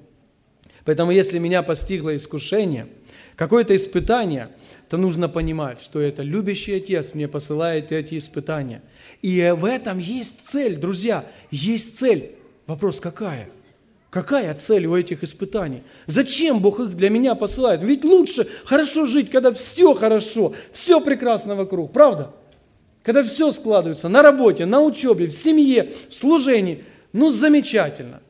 Поэтому 0.85 1.13
если 1.13 1.39
меня 1.39 1.63
постигло 1.63 2.17
искушение, 2.17 2.87
какое-то 3.37 3.74
испытание, 3.74 4.51
то 4.89 4.97
нужно 4.97 5.28
понимать, 5.28 5.80
что 5.80 6.01
это 6.01 6.22
любящий 6.22 6.74
Отец 6.74 7.14
мне 7.14 7.28
посылает 7.28 7.93
эти 7.93 8.18
испытания. 8.18 8.82
И 9.22 9.55
в 9.57 9.64
этом 9.64 9.99
есть 9.99 10.49
цель, 10.49 10.76
друзья, 10.76 11.24
есть 11.51 11.99
цель. 11.99 12.32
Вопрос 12.66 13.01
какая? 13.01 13.49
Какая 14.11 14.55
цель 14.55 14.87
у 14.87 14.95
этих 14.95 15.24
испытаний? 15.24 15.82
Зачем 16.07 16.61
Бог 16.61 16.78
их 16.78 16.95
для 16.95 17.11
меня 17.11 17.35
посылает? 17.35 17.82
Ведь 17.82 18.05
лучше 18.05 18.47
хорошо 18.64 19.07
жить, 19.07 19.30
когда 19.30 19.53
все 19.53 19.93
хорошо, 19.95 20.55
все 20.72 21.01
прекрасно 21.01 21.57
вокруг, 21.57 21.93
правда? 21.93 22.32
Когда 23.03 23.22
все 23.22 23.51
складывается 23.51 24.09
на 24.09 24.22
работе, 24.22 24.66
на 24.66 24.80
учебе, 24.80 25.26
в 25.26 25.32
семье, 25.32 25.93
в 26.09 26.14
служении. 26.14 26.85
Ну, 27.12 27.30
замечательно. 27.30 28.20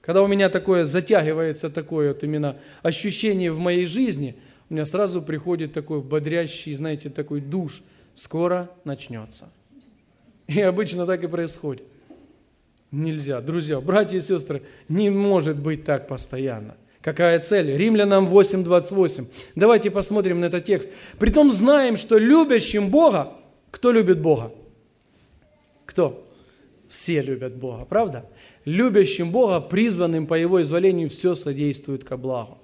Когда 0.00 0.22
у 0.22 0.26
меня 0.26 0.48
такое 0.48 0.86
затягивается 0.86 1.70
такое 1.70 2.08
вот 2.08 2.24
именно 2.24 2.56
ощущение 2.82 3.52
в 3.52 3.58
моей 3.58 3.86
жизни, 3.86 4.36
у 4.68 4.74
меня 4.74 4.86
сразу 4.86 5.20
приходит 5.20 5.72
такой 5.72 6.00
бодрящий, 6.00 6.74
знаете, 6.74 7.10
такой 7.10 7.40
душ. 7.40 7.82
Скоро 8.14 8.70
начнется. 8.84 9.50
И 10.46 10.60
обычно 10.60 11.06
так 11.06 11.22
и 11.22 11.28
происходит. 11.28 11.84
Нельзя. 12.90 13.40
Друзья, 13.40 13.80
братья 13.80 14.16
и 14.16 14.20
сестры, 14.20 14.62
не 14.88 15.10
может 15.10 15.58
быть 15.58 15.84
так 15.84 16.08
постоянно. 16.08 16.76
Какая 17.02 17.38
цель? 17.40 17.76
Римлянам 17.76 18.26
8.28. 18.28 19.26
Давайте 19.54 19.90
посмотрим 19.90 20.40
на 20.40 20.46
этот 20.46 20.64
текст. 20.64 20.88
Притом 21.18 21.52
знаем, 21.52 21.96
что 21.96 22.18
любящим 22.18 22.90
Бога, 22.90 23.32
кто 23.70 23.92
любит 23.92 24.20
Бога? 24.20 24.52
Кто? 25.86 26.26
Все 26.88 27.22
любят 27.22 27.54
Бога, 27.54 27.84
правда? 27.84 28.26
Любящим 28.70 29.32
Бога, 29.32 29.60
призванным 29.60 30.28
по 30.28 30.34
Его 30.34 30.62
изволению, 30.62 31.10
все 31.10 31.34
содействует 31.34 32.04
ко 32.04 32.16
благу. 32.16 32.58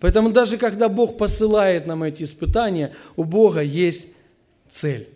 Поэтому 0.00 0.32
даже 0.32 0.58
когда 0.58 0.88
Бог 0.88 1.16
посылает 1.16 1.86
нам 1.86 2.02
эти 2.02 2.24
испытания, 2.24 2.92
у 3.14 3.22
Бога 3.22 3.60
есть 3.62 4.08
цель. 4.68 5.08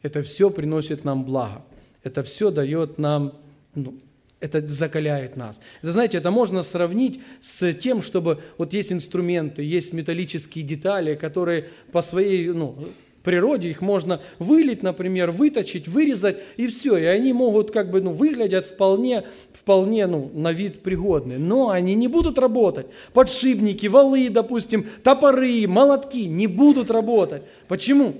Это 0.00 0.22
все 0.22 0.48
приносит 0.48 1.04
нам 1.04 1.24
благо. 1.26 1.62
Это 2.02 2.22
все 2.22 2.50
дает 2.50 2.96
нам 2.96 3.34
ну, 3.74 3.98
это 4.40 4.66
закаляет 4.66 5.36
нас. 5.36 5.60
Это, 5.82 5.92
знаете, 5.92 6.16
это 6.16 6.30
можно 6.30 6.62
сравнить 6.62 7.20
с 7.42 7.74
тем, 7.74 8.00
чтобы 8.00 8.40
вот 8.56 8.72
есть 8.72 8.92
инструменты, 8.92 9.62
есть 9.62 9.92
металлические 9.92 10.64
детали, 10.64 11.16
которые 11.16 11.68
по 11.92 12.00
своей 12.00 12.48
ну, 12.48 12.78
природе 13.26 13.70
их 13.70 13.82
можно 13.82 14.20
вылить, 14.38 14.84
например, 14.84 15.32
выточить, 15.32 15.88
вырезать, 15.88 16.38
и 16.56 16.68
все. 16.68 16.96
И 16.96 17.04
они 17.04 17.32
могут 17.32 17.72
как 17.72 17.90
бы, 17.90 18.00
ну, 18.00 18.12
выглядят 18.12 18.66
вполне, 18.66 19.24
вполне 19.52 20.06
ну, 20.06 20.30
на 20.32 20.52
вид 20.52 20.80
пригодные. 20.80 21.36
Но 21.36 21.70
они 21.70 21.96
не 21.96 22.06
будут 22.06 22.38
работать. 22.38 22.86
Подшипники, 23.12 23.88
валы, 23.88 24.30
допустим, 24.30 24.86
топоры, 25.02 25.66
молотки 25.66 26.26
не 26.26 26.46
будут 26.46 26.88
работать. 26.88 27.42
Почему? 27.66 28.14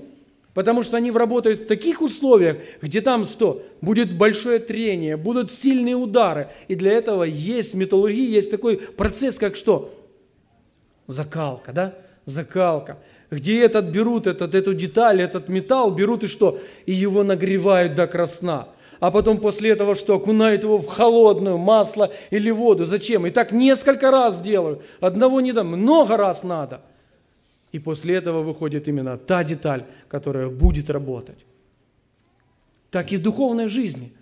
Потому 0.53 0.83
что 0.83 0.97
они 0.97 1.09
работают 1.11 1.61
в 1.61 1.67
таких 1.67 2.01
условиях, 2.01 2.57
где 2.81 2.99
там 2.99 3.27
что? 3.27 3.63
Будет 3.79 4.13
большое 4.13 4.59
трение, 4.59 5.15
будут 5.15 5.53
сильные 5.53 5.95
удары. 5.95 6.49
И 6.67 6.75
для 6.75 6.91
этого 6.91 7.23
есть 7.23 7.75
в 7.75 7.77
металлургии, 7.77 8.29
есть 8.29 8.51
такой 8.51 8.75
процесс, 8.75 9.37
как 9.37 9.55
что? 9.55 9.93
Закалка, 11.07 11.71
да? 11.71 11.95
Закалка. 12.27 12.99
Где 13.31 13.63
этот 13.63 13.85
берут, 13.85 14.27
этот, 14.27 14.53
эту 14.53 14.75
деталь, 14.75 15.19
этот 15.19 15.49
металл 15.49 15.89
берут 15.89 16.23
и 16.23 16.27
что? 16.27 16.59
И 16.85 16.93
его 16.93 17.23
нагревают 17.23 17.95
до 17.95 18.05
красна. 18.05 18.67
А 18.99 19.09
потом 19.09 19.39
после 19.39 19.71
этого 19.71 19.95
что? 19.95 20.17
Окунают 20.17 20.61
его 20.61 20.77
в 20.77 20.85
холодную 20.85 21.57
масло 21.57 22.11
или 22.29 22.51
воду. 22.51 22.85
Зачем? 22.85 23.25
И 23.25 23.31
так 23.31 23.51
несколько 23.51 24.11
раз 24.11 24.39
делают. 24.39 24.83
Одного 24.99 25.41
не 25.41 25.53
дам, 25.53 25.69
много 25.69 26.15
раз 26.15 26.43
надо– 26.43 26.81
и 27.71 27.79
после 27.79 28.15
этого 28.15 28.41
выходит 28.41 28.87
именно 28.87 29.17
та 29.17 29.43
деталь, 29.43 29.85
которая 30.07 30.49
будет 30.49 30.89
работать. 30.89 31.45
Так 32.89 33.11
и 33.11 33.17
в 33.17 33.21
духовной 33.21 33.67
жизни. 33.67 34.13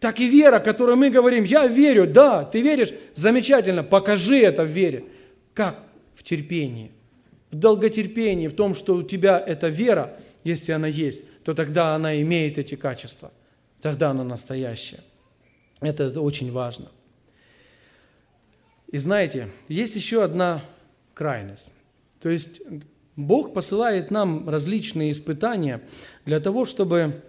Так 0.00 0.20
и 0.20 0.28
вера, 0.28 0.58
которую 0.58 0.96
мы 0.96 1.10
говорим, 1.10 1.44
я 1.44 1.66
верю, 1.66 2.06
да, 2.06 2.44
ты 2.44 2.60
веришь, 2.60 2.92
замечательно, 3.14 3.82
покажи 3.82 4.38
это 4.38 4.64
в 4.64 4.68
вере. 4.68 5.04
Как? 5.54 5.76
В 6.14 6.22
терпении, 6.22 6.92
в 7.50 7.56
долготерпении, 7.56 8.48
в 8.48 8.54
том, 8.54 8.74
что 8.74 8.96
у 8.96 9.02
тебя 9.02 9.38
эта 9.38 9.68
вера, 9.68 10.18
если 10.44 10.72
она 10.72 10.86
есть, 10.86 11.42
то 11.44 11.54
тогда 11.54 11.94
она 11.94 12.20
имеет 12.20 12.58
эти 12.58 12.74
качества, 12.74 13.32
тогда 13.80 14.10
она 14.10 14.24
настоящая. 14.24 15.00
Это, 15.80 16.04
это 16.04 16.20
очень 16.20 16.52
важно. 16.52 16.88
И 18.88 18.98
знаете, 18.98 19.50
есть 19.68 19.96
еще 19.96 20.24
одна 20.24 20.62
крайность. 21.14 21.68
То 22.20 22.30
есть 22.30 22.60
Бог 23.16 23.52
посылает 23.52 24.10
нам 24.10 24.48
различные 24.48 25.12
испытания 25.12 25.82
для 26.24 26.40
того, 26.40 26.64
чтобы, 26.66 27.22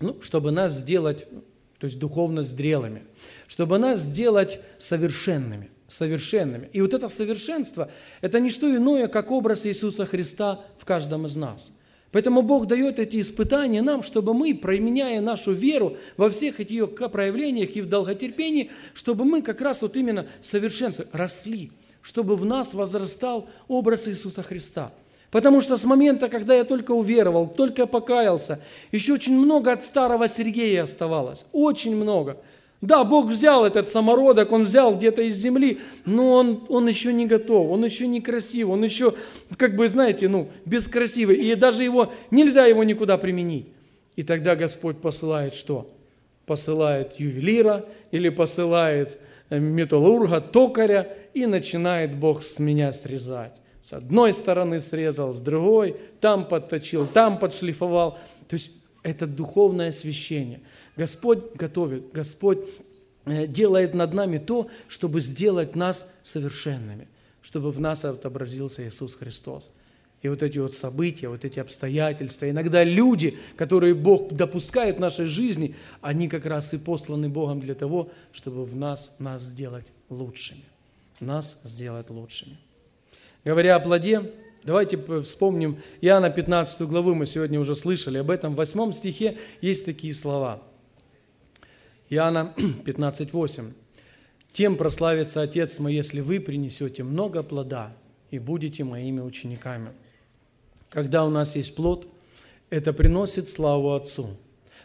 ну, 0.00 0.20
чтобы 0.22 0.50
нас 0.50 0.74
сделать, 0.74 1.26
то 1.78 1.86
есть 1.86 1.98
духовно 1.98 2.42
зрелыми, 2.42 3.02
чтобы 3.48 3.78
нас 3.78 4.00
сделать 4.00 4.60
совершенными, 4.78 5.70
совершенными. 5.88 6.68
И 6.72 6.80
вот 6.80 6.94
это 6.94 7.08
совершенство– 7.08 7.90
это 8.20 8.40
не 8.40 8.50
что 8.50 8.74
иное, 8.74 9.08
как 9.08 9.30
образ 9.30 9.66
Иисуса 9.66 10.06
Христа 10.06 10.60
в 10.78 10.84
каждом 10.84 11.26
из 11.26 11.36
нас. 11.36 11.70
Поэтому 12.12 12.42
Бог 12.42 12.66
дает 12.66 12.98
эти 12.98 13.20
испытания 13.20 13.82
нам, 13.82 14.02
чтобы 14.02 14.32
мы, 14.32 14.54
применяя 14.54 15.20
нашу 15.20 15.52
веру 15.52 15.96
во 16.16 16.30
всех 16.30 16.60
этих 16.60 16.70
ее 16.70 16.86
проявлениях 16.86 17.76
и 17.76 17.80
в 17.80 17.86
долготерпении, 17.86 18.70
чтобы 18.94 19.24
мы 19.24 19.42
как 19.42 19.60
раз 19.60 19.82
вот 19.82 19.96
именно 19.96 20.26
совершенство 20.40 21.06
росли– 21.12 21.70
чтобы 22.06 22.36
в 22.36 22.44
нас 22.44 22.72
возрастал 22.72 23.48
образ 23.66 24.06
Иисуса 24.06 24.44
Христа. 24.44 24.92
Потому 25.32 25.60
что 25.60 25.76
с 25.76 25.82
момента, 25.82 26.28
когда 26.28 26.54
я 26.54 26.62
только 26.62 26.92
уверовал, 26.92 27.48
только 27.48 27.84
покаялся, 27.86 28.60
еще 28.92 29.14
очень 29.14 29.36
много 29.36 29.72
от 29.72 29.84
старого 29.84 30.28
Сергея 30.28 30.84
оставалось. 30.84 31.46
Очень 31.52 31.96
много. 31.96 32.36
Да, 32.80 33.04
Бог 33.04 33.26
взял 33.26 33.64
этот 33.64 33.88
самородок, 33.88 34.52
Он 34.52 34.64
взял 34.64 34.94
где-то 34.94 35.22
из 35.22 35.36
земли, 35.36 35.80
но 36.04 36.32
он, 36.34 36.64
он 36.68 36.86
еще 36.86 37.12
не 37.12 37.26
готов, 37.26 37.70
он 37.70 37.84
еще 37.84 38.06
не 38.06 38.20
красив, 38.20 38.68
он 38.68 38.84
еще, 38.84 39.14
как 39.56 39.76
бы, 39.76 39.88
знаете, 39.88 40.28
ну, 40.28 40.50
бескрасивый. 40.66 41.36
И 41.36 41.54
даже 41.54 41.84
его, 41.84 42.12
нельзя 42.30 42.66
его 42.66 42.84
никуда 42.84 43.16
применить. 43.16 43.66
И 44.14 44.22
тогда 44.22 44.56
Господь 44.56 44.98
посылает 44.98 45.54
что? 45.54 45.90
Посылает 46.44 47.18
ювелира 47.18 47.86
или 48.10 48.28
посылает 48.28 49.18
э, 49.50 49.58
металлурга, 49.58 50.40
токаря, 50.40 51.08
и 51.34 51.46
начинает 51.46 52.16
Бог 52.16 52.42
с 52.42 52.58
меня 52.58 52.92
срезать. 52.92 53.52
С 53.82 53.92
одной 53.92 54.32
стороны 54.32 54.80
срезал, 54.80 55.34
с 55.34 55.40
другой, 55.40 55.96
там 56.20 56.48
подточил, 56.48 57.06
там 57.06 57.38
подшлифовал. 57.38 58.18
То 58.48 58.54
есть 58.54 58.72
это 59.02 59.26
духовное 59.26 59.90
освящение. 59.90 60.60
Господь 60.96 61.54
готовит, 61.54 62.12
Господь 62.12 62.58
э, 63.26 63.46
делает 63.46 63.94
над 63.94 64.14
нами 64.14 64.38
то, 64.38 64.68
чтобы 64.88 65.20
сделать 65.20 65.76
нас 65.76 66.10
совершенными, 66.22 67.08
чтобы 67.42 67.70
в 67.70 67.80
нас 67.80 68.04
отобразился 68.04 68.86
Иисус 68.86 69.14
Христос. 69.14 69.70
И 70.22 70.28
вот 70.28 70.42
эти 70.42 70.58
вот 70.58 70.74
события, 70.74 71.28
вот 71.28 71.44
эти 71.44 71.58
обстоятельства, 71.58 72.50
иногда 72.50 72.82
люди, 72.82 73.38
которые 73.56 73.94
Бог 73.94 74.32
допускает 74.32 74.96
в 74.96 75.00
нашей 75.00 75.26
жизни, 75.26 75.76
они 76.00 76.28
как 76.28 76.46
раз 76.46 76.72
и 76.72 76.78
посланы 76.78 77.28
Богом 77.28 77.60
для 77.60 77.74
того, 77.74 78.10
чтобы 78.32 78.64
в 78.64 78.74
нас, 78.74 79.14
нас 79.18 79.42
сделать 79.42 79.86
лучшими 80.08 80.64
нас 81.20 81.60
сделать 81.64 82.10
лучшими. 82.10 82.58
Говоря 83.44 83.76
о 83.76 83.80
плоде, 83.80 84.32
давайте 84.64 84.98
вспомним 85.22 85.80
Иоанна 86.00 86.30
15 86.30 86.82
главу, 86.82 87.14
мы 87.14 87.26
сегодня 87.26 87.60
уже 87.60 87.76
слышали 87.76 88.18
об 88.18 88.30
этом. 88.30 88.54
В 88.54 88.56
8 88.56 88.92
стихе 88.92 89.38
есть 89.60 89.84
такие 89.84 90.14
слова. 90.14 90.62
Иоанна 92.10 92.54
15:8. 92.84 93.72
«Тем 94.52 94.76
прославится 94.76 95.42
Отец 95.42 95.78
мой, 95.78 95.94
если 95.94 96.20
вы 96.20 96.40
принесете 96.40 97.02
много 97.02 97.42
плода 97.42 97.92
и 98.30 98.38
будете 98.38 98.84
моими 98.84 99.20
учениками». 99.20 99.90
когда 100.96 101.24
у 101.24 101.30
нас 101.30 101.56
есть 101.56 101.74
плод, 101.74 102.06
это 102.70 102.92
приносит 102.92 103.48
славу 103.48 103.92
Отцу. 103.92 104.28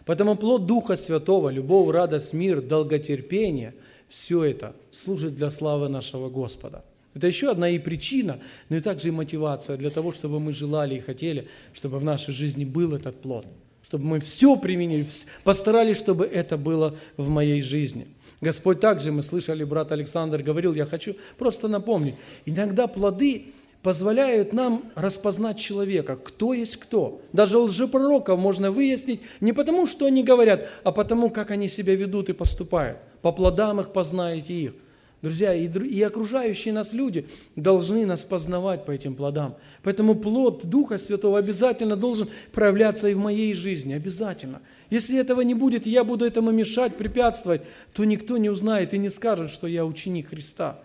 Потому 0.05 0.35
плод 0.35 0.65
Духа 0.65 0.97
Святого, 0.97 1.49
любовь, 1.49 1.93
радость, 1.93 2.33
мир, 2.33 2.61
долготерпение, 2.61 3.73
все 4.09 4.43
это 4.43 4.75
служит 4.91 5.35
для 5.35 5.49
славы 5.49 5.87
нашего 5.87 6.29
Господа. 6.29 6.83
Это 7.13 7.27
еще 7.27 7.51
одна 7.51 7.69
и 7.69 7.79
причина, 7.79 8.39
но 8.69 8.77
и 8.77 8.81
также 8.81 9.09
и 9.09 9.11
мотивация 9.11 9.77
для 9.77 9.89
того, 9.89 10.11
чтобы 10.11 10.39
мы 10.39 10.53
желали 10.53 10.95
и 10.95 10.99
хотели, 10.99 11.47
чтобы 11.73 11.99
в 11.99 12.03
нашей 12.03 12.33
жизни 12.33 12.65
был 12.65 12.93
этот 12.93 13.21
плод. 13.21 13.45
Чтобы 13.91 14.05
мы 14.05 14.19
все 14.21 14.55
применили, 14.55 15.05
постарались, 15.43 15.97
чтобы 15.97 16.25
это 16.25 16.55
было 16.55 16.95
в 17.17 17.27
моей 17.27 17.61
жизни. 17.61 18.07
Господь 18.39 18.79
также, 18.79 19.11
мы 19.11 19.21
слышали, 19.21 19.65
брат 19.65 19.91
Александр 19.91 20.41
говорил, 20.41 20.73
я 20.73 20.85
хочу 20.85 21.17
просто 21.37 21.67
напомнить, 21.67 22.15
иногда 22.45 22.87
плоды 22.87 23.47
позволяют 23.83 24.53
нам 24.53 24.85
распознать 24.95 25.59
человека, 25.59 26.15
кто 26.15 26.53
есть 26.53 26.77
кто. 26.77 27.19
Даже 27.33 27.57
лжепророков 27.57 28.39
можно 28.39 28.71
выяснить 28.71 29.19
не 29.41 29.51
потому, 29.51 29.85
что 29.87 30.05
они 30.05 30.23
говорят, 30.23 30.69
а 30.85 30.93
потому, 30.93 31.29
как 31.29 31.51
они 31.51 31.67
себя 31.67 31.93
ведут 31.93 32.29
и 32.29 32.33
поступают. 32.33 32.97
По 33.21 33.33
плодам 33.33 33.81
их 33.81 33.91
познаете 33.91 34.53
их. 34.53 34.73
Друзья, 35.21 35.53
и, 35.53 35.67
и 35.67 36.01
окружающие 36.01 36.73
нас 36.73 36.93
люди 36.93 37.27
должны 37.55 38.07
нас 38.07 38.23
познавать 38.23 38.85
по 38.85 38.91
этим 38.91 39.13
плодам. 39.13 39.55
Поэтому 39.83 40.15
плод 40.15 40.65
Духа 40.65 40.97
Святого 40.97 41.37
обязательно 41.37 41.95
должен 41.95 42.27
проявляться 42.51 43.07
и 43.07 43.13
в 43.13 43.19
моей 43.19 43.53
жизни, 43.53 43.93
обязательно. 43.93 44.61
Если 44.89 45.19
этого 45.19 45.41
не 45.41 45.53
будет, 45.53 45.85
и 45.85 45.91
я 45.91 46.03
буду 46.03 46.25
этому 46.25 46.51
мешать, 46.51 46.97
препятствовать, 46.97 47.61
то 47.93 48.03
никто 48.03 48.37
не 48.37 48.49
узнает 48.49 48.95
и 48.95 48.97
не 48.97 49.09
скажет, 49.09 49.51
что 49.51 49.67
я 49.67 49.85
ученик 49.85 50.29
Христа. 50.29 50.79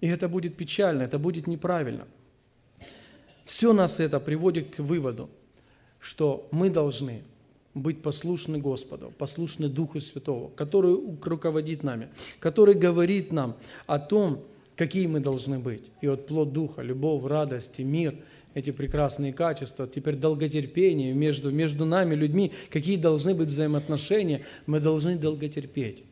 И 0.00 0.08
это 0.08 0.26
будет 0.26 0.56
печально, 0.56 1.02
это 1.02 1.18
будет 1.18 1.46
неправильно. 1.46 2.06
Все 3.44 3.74
нас 3.74 4.00
это 4.00 4.20
приводит 4.20 4.74
к 4.74 4.78
выводу, 4.78 5.28
что 6.00 6.48
мы 6.50 6.70
должны 6.70 7.22
быть 7.74 8.02
послушны 8.02 8.58
Господу, 8.58 9.12
послушны 9.16 9.68
Духу 9.68 10.00
Святого, 10.00 10.50
который 10.50 10.94
руководит 11.22 11.82
нами, 11.82 12.08
который 12.38 12.74
говорит 12.74 13.32
нам 13.32 13.56
о 13.86 13.98
том, 13.98 14.42
какие 14.76 15.06
мы 15.06 15.20
должны 15.20 15.58
быть. 15.58 15.84
И 16.00 16.08
вот 16.08 16.26
плод 16.26 16.52
Духа, 16.52 16.82
любовь, 16.82 17.24
радость 17.24 17.78
и 17.78 17.84
мир, 17.84 18.16
эти 18.54 18.70
прекрасные 18.70 19.32
качества, 19.32 19.88
теперь 19.88 20.16
долготерпение 20.16 21.14
между, 21.14 21.50
между 21.50 21.86
нами, 21.86 22.14
людьми, 22.14 22.52
какие 22.70 22.96
должны 22.96 23.34
быть 23.34 23.48
взаимоотношения, 23.48 24.42
мы 24.66 24.78
должны 24.80 25.16
долготерпеть. 25.16 26.04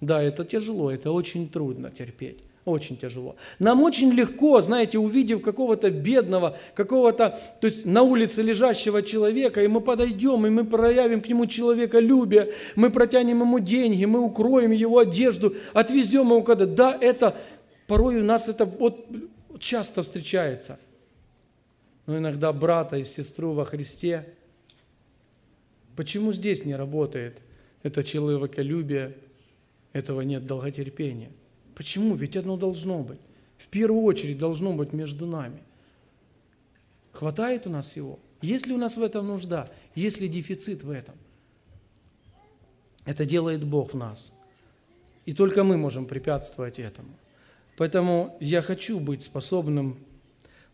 Да, 0.00 0.22
это 0.22 0.44
тяжело, 0.44 0.90
это 0.90 1.12
очень 1.12 1.48
трудно 1.48 1.90
терпеть. 1.90 2.38
Очень 2.64 2.96
тяжело. 2.96 3.34
Нам 3.58 3.82
очень 3.82 4.12
легко, 4.12 4.60
знаете, 4.62 4.96
увидев 4.96 5.42
какого-то 5.42 5.90
бедного, 5.90 6.56
какого-то, 6.74 7.40
то 7.60 7.66
есть 7.66 7.84
на 7.84 8.02
улице 8.02 8.40
лежащего 8.42 9.02
человека, 9.02 9.64
и 9.64 9.66
мы 9.66 9.80
подойдем, 9.80 10.46
и 10.46 10.50
мы 10.50 10.64
проявим 10.64 11.20
к 11.22 11.28
нему 11.28 11.46
человеколюбие, 11.46 12.54
мы 12.76 12.90
протянем 12.90 13.40
ему 13.40 13.58
деньги, 13.58 14.04
мы 14.04 14.20
укроем 14.20 14.70
его 14.70 14.98
одежду, 14.98 15.54
отвезем 15.72 16.28
его 16.28 16.42
куда 16.42 16.66
Да, 16.66 16.96
это 17.00 17.36
порой 17.88 18.20
у 18.20 18.24
нас 18.24 18.48
это 18.48 18.64
вот 18.64 19.06
часто 19.58 20.04
встречается. 20.04 20.78
Но 22.06 22.18
иногда 22.18 22.52
брата 22.52 22.96
и 22.96 23.02
сестру 23.02 23.54
во 23.54 23.64
Христе. 23.64 24.24
Почему 25.96 26.32
здесь 26.32 26.64
не 26.64 26.76
работает 26.76 27.38
это 27.82 28.04
человеколюбие, 28.04 29.16
этого 29.92 30.20
нет 30.20 30.46
долготерпения? 30.46 31.32
Почему? 31.74 32.14
Ведь 32.14 32.36
оно 32.36 32.56
должно 32.56 33.02
быть. 33.02 33.20
В 33.58 33.68
первую 33.68 34.02
очередь 34.02 34.38
должно 34.38 34.72
быть 34.72 34.92
между 34.92 35.26
нами. 35.26 35.62
Хватает 37.12 37.66
у 37.66 37.70
нас 37.70 37.96
его? 37.96 38.18
Есть 38.40 38.66
ли 38.66 38.74
у 38.74 38.78
нас 38.78 38.96
в 38.96 39.02
этом 39.02 39.28
нужда? 39.28 39.70
Есть 39.94 40.20
ли 40.20 40.28
дефицит 40.28 40.82
в 40.82 40.90
этом? 40.90 41.14
Это 43.04 43.24
делает 43.24 43.64
Бог 43.64 43.92
в 43.92 43.96
нас. 43.96 44.32
И 45.26 45.32
только 45.32 45.62
мы 45.64 45.76
можем 45.76 46.06
препятствовать 46.06 46.78
этому. 46.78 47.10
Поэтому 47.76 48.36
я 48.40 48.62
хочу 48.62 48.98
быть 48.98 49.22
способным 49.22 49.98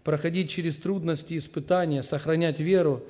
проходить 0.05 0.51
через 0.51 0.78
трудности, 0.78 1.36
испытания, 1.36 2.03
сохранять 2.03 2.61
веру 2.61 3.03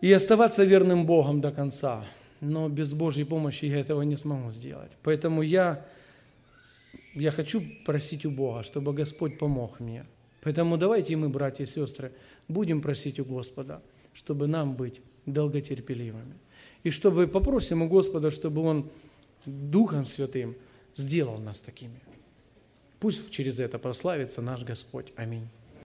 и 0.00 0.12
оставаться 0.12 0.64
верным 0.64 1.06
Богом 1.06 1.40
до 1.40 1.50
конца. 1.50 2.06
Но 2.40 2.68
без 2.68 2.92
Божьей 2.92 3.24
помощи 3.24 3.64
я 3.64 3.80
этого 3.80 4.02
не 4.02 4.16
смогу 4.16 4.52
сделать. 4.52 4.92
Поэтому 5.02 5.42
я 5.42 5.84
я 7.14 7.30
хочу 7.30 7.62
просить 7.84 8.26
у 8.26 8.30
Бога, 8.30 8.62
чтобы 8.62 8.92
Господь 8.92 9.38
помог 9.38 9.80
мне. 9.80 10.06
Поэтому 10.42 10.76
давайте 10.76 11.16
мы, 11.16 11.28
братья 11.28 11.64
и 11.64 11.66
сестры, 11.66 12.12
будем 12.48 12.80
просить 12.80 13.18
у 13.20 13.24
Господа, 13.24 13.82
чтобы 14.14 14.46
нам 14.46 14.74
быть 14.74 15.00
долготерпеливыми. 15.26 16.34
И 16.84 16.90
чтобы 16.90 17.26
попросим 17.26 17.82
у 17.82 17.88
Господа, 17.88 18.30
чтобы 18.30 18.62
Он 18.62 18.90
Духом 19.44 20.06
Святым 20.06 20.56
сделал 20.96 21.38
нас 21.38 21.60
такими. 21.60 22.00
Пусть 23.00 23.30
через 23.30 23.58
это 23.58 23.78
прославится 23.78 24.42
наш 24.42 24.64
Господь. 24.64 25.12
Аминь. 25.16 25.48